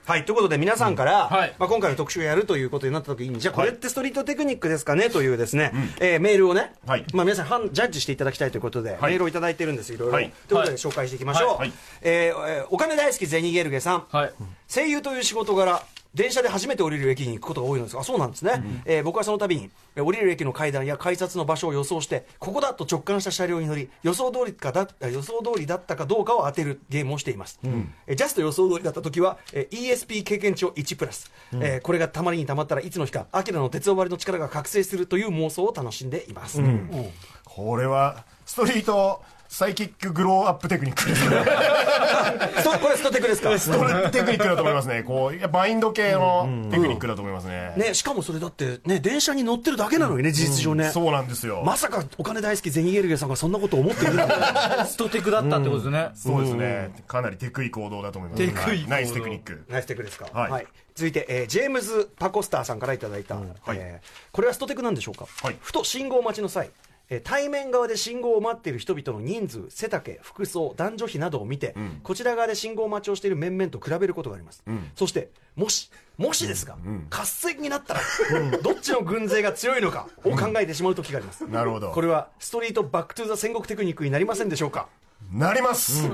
[0.07, 1.55] はい、ということで皆さんから、はい。
[1.59, 7.07] まあ、今回の特集をやるということになった時に、じゃあこれってストリートテクニックですかねというですね、えーメールをね、はい。
[7.15, 9.13] まあ、皆さん判ジャッジしていただきたいということで、はい。
[9.13, 10.15] メールをいただいてるんです、いろいろ。
[10.15, 10.33] はい。
[10.47, 11.57] ということで紹介していきましょう。
[11.57, 11.73] はい。
[12.03, 14.33] えーえーお金大好きゼニゲルゲさん、はい。
[14.69, 15.83] 声優という仕事柄、
[16.15, 27.59] 電車で初めて降りる駅に行くことが多いのですが、あそうなんですね、えー僕はその度に、えー降りる駅の階段や改札の場所を予想して、ここだと直感した車両に乗り、予想通りかだ予想通りだったかどうかを当てるゲームをしています。
[28.07, 36.61] えージャスト予想通りだった時は、えー ESP 経験値を1プラス、えーこれがたまりにたまったらいつの日か、アキラの鉄オバリの力が覚醒するという妄想を楽しんでいます。
[36.61, 37.11] うん。
[37.45, 39.23] これはストリート
[39.55, 41.07] サイキックグローアップテクニック。
[41.09, 41.37] ですね
[42.59, 43.55] ストこれストテクですか？
[43.57, 45.05] ストテクニックだと思いますね。
[45.05, 50.91] こういやバインド系のテクニックだと思いますね,、ね、しかもそれだって、ね、電車に乗ってるだけなのにね、事実上ね。
[50.91, 58.45] そうなんですよ、まさかお金大好きゼニゲルゲさんがそんなこと思っているんだ ストテクだったってことですね、そうですね、かなりテクい行動だと思います。
[58.45, 59.65] テクいナイステクニック。
[59.69, 60.27] ナイステクですか？
[60.33, 60.67] はい。
[60.97, 63.47] 続いて、えージェームズ・パコスターさんからいただいた、はい。
[63.71, 65.57] えーこれはストテクなんでしょうか、はい。
[65.61, 66.71] ふと信号待ちの際、
[67.11, 74.63] えー対面側で信号を待っている人々の人数、背丈、服装、男女比などを見て、こちら側で信号待ちをしている面々と比べることがあります。
[74.97, 76.77] そして、もし、もしですが、
[77.11, 78.01] 合戦になったら、
[78.63, 81.47] どっちの軍勢が強いのかを考えてしまう時があります。
[81.47, 81.91] なるほど。
[81.91, 84.89] これは、ストリートバックトゥザ戦国テクニックになりませんでしょうか？
[85.33, 86.09] なります、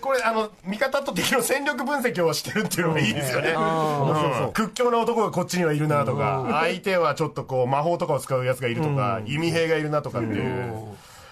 [0.00, 4.52] これあの味方と敵の戦力分析をしてるっていうのがいいですよね、うん。
[4.52, 10.74] 屈強な男がこっちにはいるなとか、相手はちょっとこう魔法とかを使うやつがいるとか、弓兵がいるなとかっていう、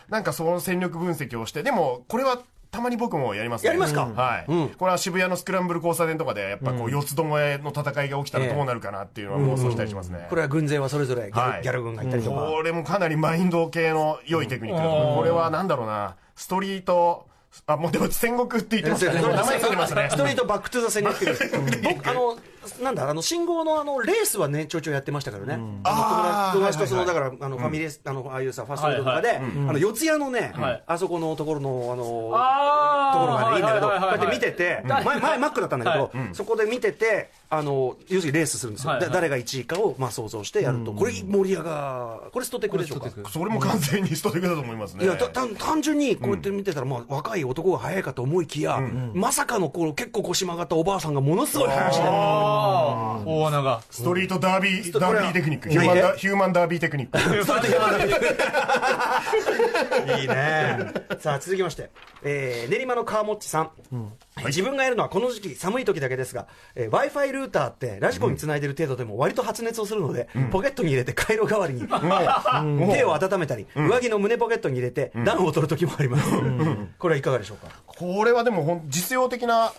[0.09, 2.39] なんかその戦力分析をしてでもこれは
[2.71, 4.07] たまに僕もやります、ね、やりますか？
[4.07, 4.47] はい、
[4.77, 12.37] これは渋谷のスクランブル交差点とかでやっぱこう四つどもえの戦いが起きたらどうなるかなっていうのは妄想したりしますね、これは軍勢はそれぞれギャギャル軍がいたりとか。
[12.37, 15.17] これもかなりマインド系の良いテクニックだと思う。
[15.17, 16.17] これはなんだろうな。
[16.37, 17.27] ストリート
[17.67, 19.21] あもうでも戦国って言ってますね。
[19.21, 20.09] 名前ついてますね。
[20.11, 21.17] ストリートバックトゥザ戦略
[21.83, 22.37] 僕あの
[22.83, 30.83] なんだあの信号のあのレースはねちょいちょいやってましたからね、ああーの友達とその、だからあのファミレス、あのああいうさファストフードとかで、あの四谷のね、はい。
[30.87, 32.03] あそこのところのあの
[33.13, 43.11] ところがねいいんだけど、こうやって見てて、前前マックだったんだけど、そこで見ててあの要するにレースするんですよ、誰が1位かをまあ想像してやると、これ盛り上がこれストテクでしょうか。
[43.31, 45.05] それも完全にストテクだと思いますね。
[45.05, 48.81] いやた単単純にこうやって見てたら、まあ、若い男が速いかと思いきや、
[49.15, 52.05] まさかのこう結構腰曲がったおばあさんがものすごい速足で
[52.59, 53.27] あー。
[53.27, 53.81] 大穴が。
[53.91, 55.69] ストリートダービー、ダービーテクニック。
[55.69, 57.19] ヒューマンダヒューマンダービーテクニック。
[60.21, 60.93] いいね。
[61.21, 61.91] さあ、続きまして、
[62.23, 63.71] えー練馬の川もっちさん。
[64.47, 71.87] 自分がやるのはこの時期寒い時だけですが、えー Wi-Fi ルーターってラジコンにつないでる程度でも割と発熱をするので、ポケットに入れて回路代わりに、
[72.93, 76.31] 手を温めたり、上着の胸ポケットに入れて暖を取る時もあります。
[76.99, 77.73] これはいかがでしょうか？
[77.87, 79.73] これはでも実用的な、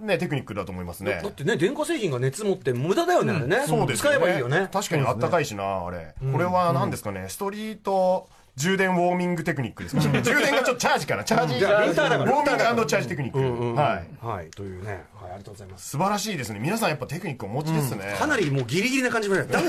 [0.00, 1.20] ね、テクニックだと思いますね。
[1.22, 3.64] だってね、電化製品が熱持って無駄だよね、ね。
[3.66, 4.68] そうです使えばいいよね。
[4.72, 6.14] 確かにあったかいしな、あれ。
[6.32, 10.02] これは何ですかね、ストリート充電ウォーミングテクニックですか？
[10.08, 10.20] ね。
[10.22, 11.58] 充電がちょっとチャージかな、チャージ。
[11.58, 12.30] じゃあルーターだから。
[12.30, 13.74] ウォーミングチャージテクニック。
[13.74, 14.26] はい。
[14.26, 15.88] はい、というね、はい、ありがとうございます。
[15.90, 16.58] 素晴らしいですね。
[16.60, 18.14] 皆さんやっぱテクニックお持ちですね。
[18.18, 19.64] かなりもうギリギリな感じもね、暖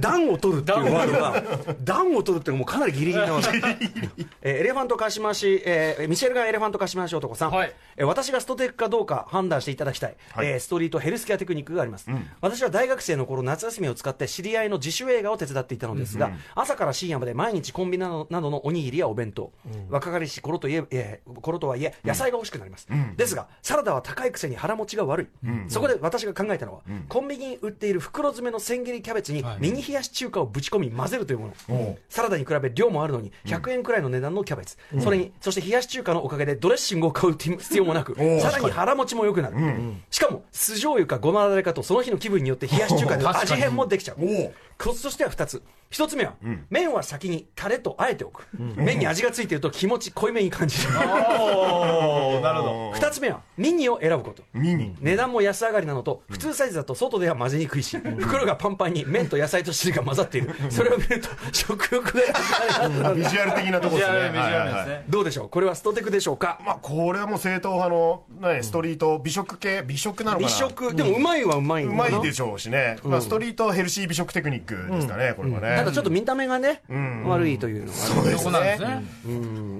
[0.00, 3.68] 暖を取るっていうワードが、暖を取るっていうのもかなりギリギリなワード。
[4.42, 7.74] えーエレファントカシマシ、えーミシェルガンエレファントカシマシ男さん、はい。
[7.96, 10.46] えー私がストテックかどうか判断していただきたい、はい。
[10.46, 12.08] えーストリートヘルスケアテクニックがあります、
[12.40, 19.52] 私は大学生の頃夏休みを使って知り合いの自主映画を手伝っていたのですが、朝から深夜まで毎日コンビニなどなどのおにぎりやお弁当、
[19.88, 39.56] 若かりし頃といええー頃とはいえ野菜が欲しくなります、ですがサラダは高いくせに腹持ちが悪い、そこで私が考えたのは、コンビニに売っている袋詰めの千切りキャベツにミニ冷やし中華をぶち込み混ぜるというもの、サラダに比べ量もあるのに100円くらいの値段のキャベツ、それにそして冷やし中華のおかげでドレッシングを買う必要もなく おさらに腹持ちも良くなる、
[40.10, 44.16] しかも酢醤油かごまだれかとその日の気分によって冷やし中華で味変もできちゃう。
[44.24, 46.34] おコツとしては2つ1つ目は、
[46.70, 50.92] 麺は先にタレとあえておく、麺に味がついていると気持ち濃いめに感じる。
[50.92, 52.92] なるほど。
[52.92, 54.42] 2つ目はミニを選ぶこと。
[54.52, 54.94] ミニ。
[55.00, 60.54] 値段も安上がりなのと普通サイズだと外では混ぜにくいし袋がパンパンに麺と野菜と汁が混ざっている。
[60.70, 62.20] それを見ると食欲が
[62.90, 64.30] なくビジュアル的なとこですね。
[64.30, 65.04] ね。
[65.08, 65.48] どうでしょう？
[65.48, 66.60] これはストテクでしょうか？
[66.64, 68.24] まあ、これはもう正統派の、
[68.54, 70.48] ね、ストリート美食系、美食なのかな？
[70.48, 70.94] 美食。
[70.94, 72.96] でもうまいはうまいうまいでしょうしね。
[73.04, 75.77] まあ、ストリートヘルシー美食テクニックですかね、これはね。
[75.78, 76.82] ただちょっと見た目がね、
[77.26, 79.02] 悪いというのがあるそうですね。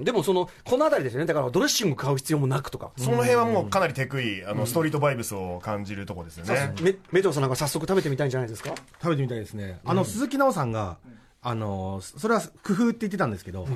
[0.03, 1.25] でもそのこの辺りですよね。
[1.25, 6.73] だからドレッシング買う必要もなくとか、その辺はもうかなりテクい、あの、ストリートバイブスを感じるとこですよね。
[6.81, 8.73] メメトウさんなんか早速食べてみたいんじゃないですか？
[9.01, 9.79] 食べてみたいですね。
[9.85, 10.97] あの、鈴木奈緒さんが、
[11.41, 13.67] あの、それは工夫って言ってたんですけど、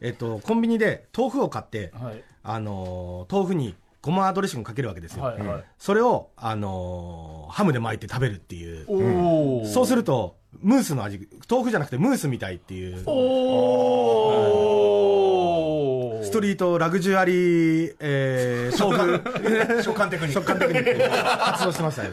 [0.00, 2.22] えっと、コンビニで豆腐を買って、はい。
[2.42, 5.22] あの、豆腐にごまドレッシングかけるわけですよ。
[5.22, 5.40] はい。
[5.40, 5.64] はい。
[5.78, 9.66] それを、あのーハムで巻いて食べるっていう。
[9.68, 14.62] そうすると、ムースの味、豆腐じゃなくてムースみたいっていう、おお
[16.22, 22.10] ストリートラグジュアリー、えー、 豆腐、食感テクニック食感テクニック発動してましたよ。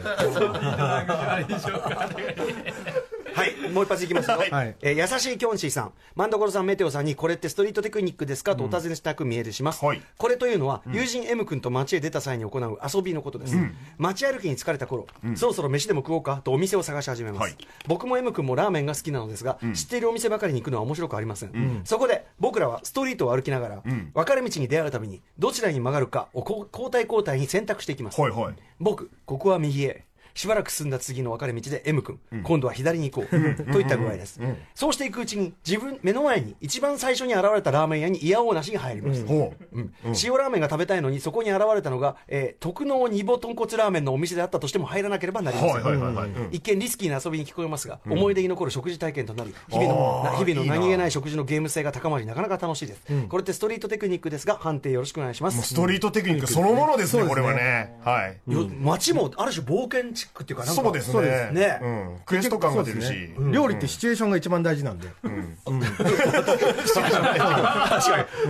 [3.34, 4.38] はい、もう一発いきますよ。
[4.38, 9.84] はいえー優しいキョンシーさん、マンドコロさん、メテオさんに、これってストリートテクニックですかとお尋ねしたく見えるします。
[9.84, 13.56] はいこれというのは、友人 M 君と街へ出た際に行う遊びのことです。
[13.98, 17.42] 街歩きに疲れた頃、そろそろ飯でも食おうかとお店を探し始めます。
[17.42, 17.56] はい
[17.86, 21.80] 僕も M 君もラーメンが好きなのですが、知っているお店ばかりに行くのは面白くありません。
[21.84, 23.82] そこで、僕らはストリートを歩きながら、
[24.14, 26.40] 分かれ道に出会うために、どちらに曲がるかを
[26.72, 28.20] 交代交代に選択していきます。
[28.20, 30.04] はいはい僕、ここは右へ。
[30.34, 33.72] しばらく進んだ次の分かれ道で M 君、今度は左に行こう。
[33.72, 34.40] といった具合です。
[34.74, 39.28] そうしていくうちに、自分、目の前に一番最初に現れたラーメン屋に嫌おうなしに入りました。
[39.28, 39.92] ほううん。
[40.22, 46.48] 塩ラーメンが食べたいのに、そこに現れたのが、えー特納煮ぼ豚骨ラーメンのお店であったとしても入らなければなりません。
[46.52, 53.00] 一見リスキーな遊びに聞こえますが、思い出に残る食事体験となり、日々の日々の何気ない食事のゲーム性が高まり、なかなか楽しいです。
[53.28, 55.62] これってストリートテクニックですが、判定よろしくお願いします。
[55.62, 57.96] ストリートテクニックそのものですね、これはね。
[58.04, 58.52] はい。
[58.52, 61.50] よ街もある種冒険チックっていうかなんかそうですそうでね。
[61.52, 62.18] ねうん。
[62.24, 63.34] クエスト感が出るし。
[63.52, 65.08] 料理ってシチュエーションが一番大事なんで。
[65.22, 65.78] 確かに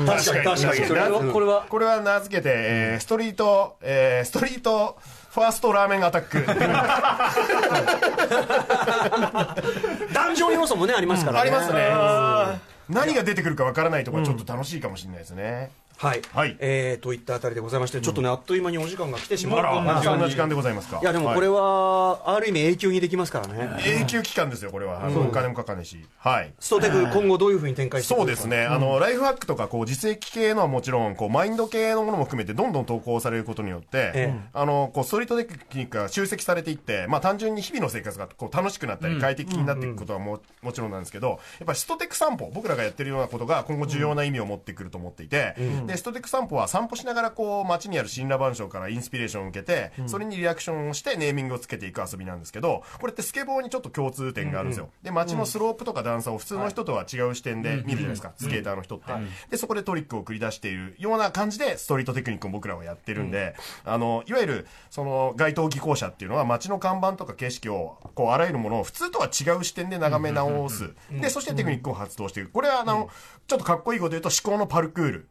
[0.06, 1.66] 確かに確かにそれはこれは？
[1.68, 4.98] これは名付けて、えーストリート、えーストリート
[5.30, 6.44] ファーストラーメンアタック。
[10.12, 11.90] ダンジョン要素もねありますからねありますね。
[12.88, 15.70] 何が出てくるかわからないところはちょっと楽しいかもしれないですね。
[16.00, 16.56] はい、はい。
[16.60, 20.88] えー、といったあたりでございましてちょっとねあっという間にお時間が来てしまあうら、そんな時間でございます。
[20.88, 20.98] か。
[20.98, 23.68] いやでもこれはある意味永久にできますからね。
[23.84, 25.04] 永久期間ですよ、これは。
[25.04, 26.02] あのお金もかかんないし。
[26.16, 26.54] はい。
[26.58, 34.40] ストテク今後どういうふうに展開してそうですね、あのライフハックとかこう実績系のはもちろんこうマインド系のものも含めてどんどん投稿されることによって、ええ。
[34.54, 45.56] あのこうストリートテクニックが集積されていって、まあ、単純に日々の生活がこう楽しくなったり快適になっていくことはも,、もちろんなんですけどやっぱりストテク散歩僕らがやってるようなことが今後重要な意味を持ってくると思っていて、
[45.90, 59.12] でストテク散歩は散歩しながらこう街にある神羅万象からインスピレーションを受けて、それにリアクションをしてネーミングをつけていく遊びなんですけどこれってスケボーにちょっと共通点があるんですよ、で街のスロープとか段差を普通の人とは違う視点で見るじゃないですか、スケーターの人って、
[59.50, 72.50] でそこでトリックを繰り出しているような感じでストリートテクニックを僕らはやってるんで、あのいわゆるその街頭技巧者っていうのは街の看板とか景色をこうあらゆるものを普通とは違う視点で眺め直す、でそしてテクニックを発動していく。
[72.50, 73.08] これはあの、
[73.46, 75.28] ちょっとかっこいいこと言うと思考のパルクール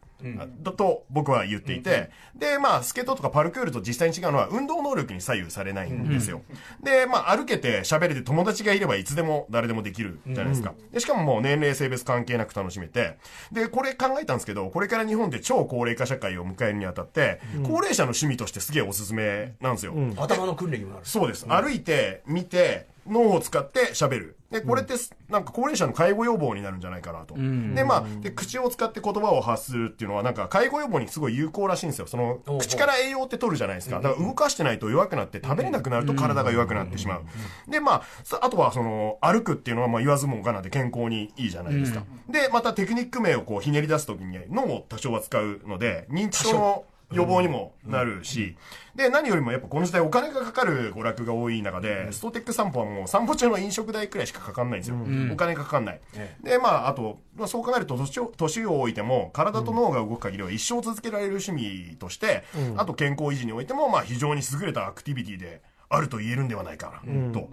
[0.62, 6.42] だと僕は言っていて、で、まあ、スケートとかパルクールと実際に違うのは、運動能力に左右されないんですよ。
[6.82, 10.74] で、まあ、歩けて喋れて友達がいればいつでも誰でもできるじゃないですか。
[10.92, 13.18] で、しかももう年齢、性別関係なく楽しめて、
[13.52, 19.94] で、これ考えたんですけど、これから日本で超高齢化社会を迎えるにあたって、高齢者の趣味としてすげえおすすめなんですよ。
[20.16, 21.06] 頭の訓練にもなる。
[21.06, 21.46] そうです。
[21.46, 24.36] 歩いて、見て、脳を使って喋る。
[24.50, 27.34] で、これってす、なんか高齢者の介護予防になるんじゃないかなと。
[27.36, 32.06] で、まあ、で、口を使って言葉を発するっていうのは、なんか介護予防にすごい有効らしいんですよ。
[32.08, 34.00] その、口から栄養って取るじゃないですか。
[34.00, 37.22] だから動かしてないと弱くなって、食べれなくなると体が弱くなってしまう。
[37.70, 42.04] で、まあ、さあとはその、歩くっていうのは、まあ、言わずもがなで健康にいいじゃないですか。
[42.28, 48.56] で、またテクニック名をこう、ひねり出すときに脳を多少は使うので、認知症の予防にもなるし、
[48.94, 54.96] で、何よりもやっぱこの時代お金がかかる娯楽が多い中で、ストテック散歩はもう散歩中の飲食代くらいしかかかんないんですよ。
[55.32, 56.00] お金かかんない。
[56.42, 62.44] で、まあ、あと、まあ、そう考えると年を、年を置いても、体と脳が動く限りは一生続けられる趣味として、
[62.76, 67.50] あと健康維持においても、まあ、非常に優れたアクティビティであると言えるんではないかな、と。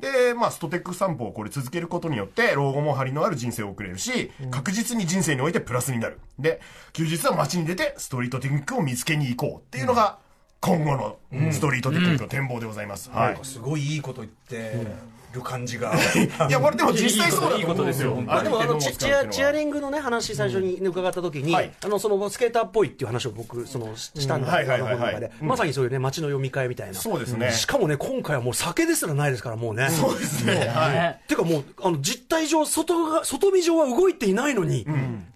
[0.00, 6.18] で、まあ、ストテック散歩をこれ続けることによって、老後も張りのある人生を送れるし、確実に人生においてプラスになる。
[6.38, 6.60] で、
[6.92, 10.18] 休日は街に出て、ストリートテクニックを見つけに行こうっていうのが、
[10.60, 11.16] 今後の
[11.52, 13.10] ストリートテクニックの展望でございます。
[13.10, 13.38] はい。
[13.42, 14.86] すごいいいこと言って
[15.32, 15.94] る感じが。
[16.48, 18.22] いや、これでも実際そうだと思うんですよ。
[18.26, 21.72] あでもあのチチアチアリリングのね話最初に伺った時に、はい。
[21.84, 25.30] あのそのスケーターっぽいっていう話を僕そのししたんだはいはいはいはい。
[25.40, 26.94] まさにそういうね街の読み会みたいな。
[26.94, 27.52] そうですね。
[27.52, 29.88] しかもね今回はもう酒ですらないですからもうね。
[29.90, 30.66] そうですね。
[30.74, 31.28] はい。
[31.28, 34.86] てかもうあの実態上外が外見上は動いていないのに、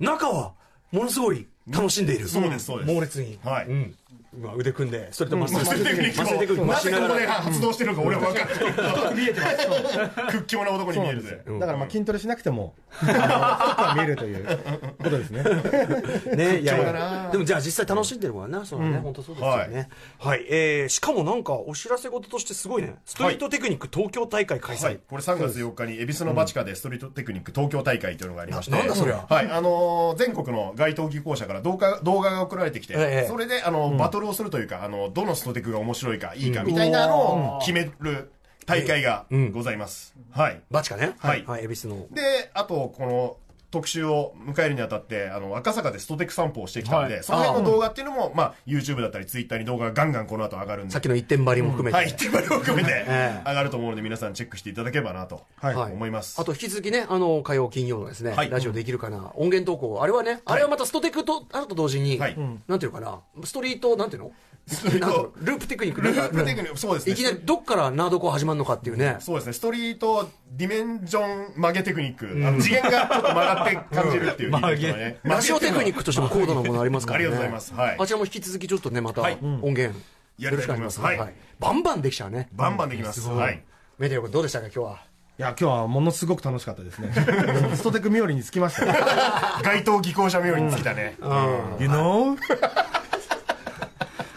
[0.00, 0.52] 中は
[0.90, 2.92] ものすごい楽しんでいる、そうですそうです。
[2.92, 3.66] 猛烈に、はい。
[3.66, 3.94] うん
[4.36, 7.14] 今腕組んでそれとマスマステクニックマステクニックをな回しながら。
[7.14, 8.48] ぜここで発動してるのか俺は分かん
[9.06, 9.14] ない。
[9.14, 10.32] 見えてます。
[10.32, 11.42] 屈強な男に見えるぜ。
[11.46, 14.46] だからまあ筋トレしなくても、あの太くは見えるという
[14.98, 15.44] ことですね。
[16.34, 19.88] ね、いやでもじゃあ実際楽しんでるわな、そうね、本当そうですよね。
[20.18, 24.84] はい、えー、しかもなんかお知らせ事としてすごいね、ストリートテクニック東京大会開催。
[24.84, 29.26] はい、これ3月4日に恵比寿のバチカでストリートテクニック東京大会というのがありまして、ななんだそりゃ。
[29.28, 33.28] はい、あのー全国の街頭技巧者から動画動画が送られてきて、ええ。
[33.28, 38.32] それであの、バトルをするというか、あの、どのストテクが面白いか、いいか、みたいなのを決める
[38.66, 40.14] 大会がございます。
[40.30, 40.60] はい。
[40.70, 41.14] バチかね。
[41.18, 42.06] はいはい、恵比寿の。
[42.10, 43.36] で、あと、この、
[43.74, 47.24] 特集を迎えるにあたって、あの、赤坂でストテク散歩をしてきたんで、はい。
[47.24, 50.92] その辺の動画っていうのも、まあ、YouTube だったり、Twitter に動画がガンガンこの後上がるんで。
[50.92, 51.96] さっ、きの一点張りも含めて。
[51.96, 53.48] はい、っていうのを含めて ええ。
[53.48, 55.42] 上がると思うので、皆さんチェックしていただければなと。
[55.56, 55.92] はいはい。
[55.92, 56.40] 思います。
[56.40, 58.50] あと引き続きね、あの、火曜、金曜のですね、はい。
[58.50, 62.36] ラジオできるかな、音源投稿、あれはね、あれはまたストテクと、あると同時に、はい。
[62.68, 64.30] なんていうのかな、ストリート、なんていうの？
[64.66, 67.12] ループテクニック、ルなんかープテクニック、そうですね。
[67.12, 69.16] いきなりどっからナードコア始まるのかっていうね。
[69.20, 77.26] そうですね、ストリート、ディメンジョン曲げテクニック、あの次元がちょっと曲がって感じるっていう、 うんいいですよねラジオテクニックとしても高度なものありますからね。
[77.26, 79.98] ありがとうございますはいあちらも引き続きちょっとね、またはい音源、
[80.38, 82.48] やりたいと思いますはいバンバンできちゃうね。
[82.52, 83.20] バンバンできます。
[83.28, 83.62] はい。
[83.98, 85.00] メディア君どうでしたか、今日は？
[85.36, 87.12] いや、今日はものすごく楽しかったですね。
[87.74, 88.94] ストテク冥利につきましたよ。
[89.62, 91.16] 街頭技巧者冥利についたね。
[91.20, 92.38] You know?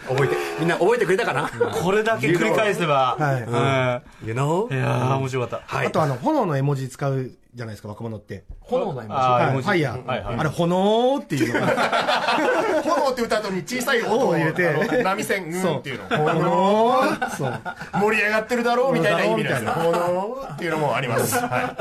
[0.08, 1.48] 覚えて、みんな覚えてくれたかな？
[1.72, 4.64] これだけ繰り返せば、は ?You know?
[4.66, 5.86] うんいやー面白かったはい。
[5.86, 8.44] あとあの、炎の絵文字使うじゃないですか、若者って。
[8.60, 9.12] 炎の絵文字。
[9.14, 10.06] はい、ファイヤー。
[10.06, 11.66] はいはいあれ、炎っていうのが、
[12.84, 16.18] 炎って歌った後に小さい音を入れて、波線、うんっていうの。
[16.18, 17.60] 炎そう。
[17.94, 19.82] 盛り上がってるだろうみたいな意味なんですよ。
[19.82, 21.34] 炎っていうのもあります。
[21.38, 21.74] は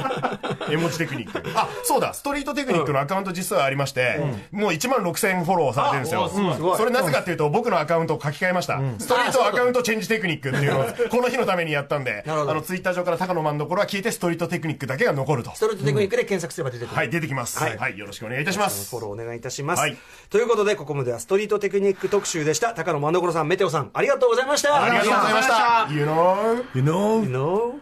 [0.70, 0.74] い。
[0.74, 1.44] 絵文字テクニック。
[1.54, 4.20] あ、そうだ、ストリートテクニックのアカウント実はありまして、
[4.52, 6.76] もう1万6000フォローされてるんですよ。
[6.78, 8.80] それなぜかっていうと、僕のアカウントを書き換えました。
[9.00, 15.60] ストリートアカウントチェンジテクニックっていうのを、この日のためにやったんで、あの、ツイッター上から高野マンどころは消えて、ストリートテクニックだけが残るとス。
[15.60, 16.96] トリートテクニックで検索すれば出てくる。
[16.96, 17.60] はい、出てきます。
[17.60, 18.90] はいはい、よろしくお願いいたします。
[18.90, 19.80] フォローお願いいたします。
[19.80, 19.98] はい
[20.30, 22.74] ということで、ここまではストリートテクニック特集でした。
[22.74, 24.84] 高野真所さん、メテオさん、ありがとうございました。
[24.84, 25.88] ありがとうございました。
[25.92, 26.66] You know?
[26.76, 27.24] You know?
[27.24, 27.80] You know?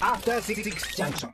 [0.00, 1.32] After Six Junction.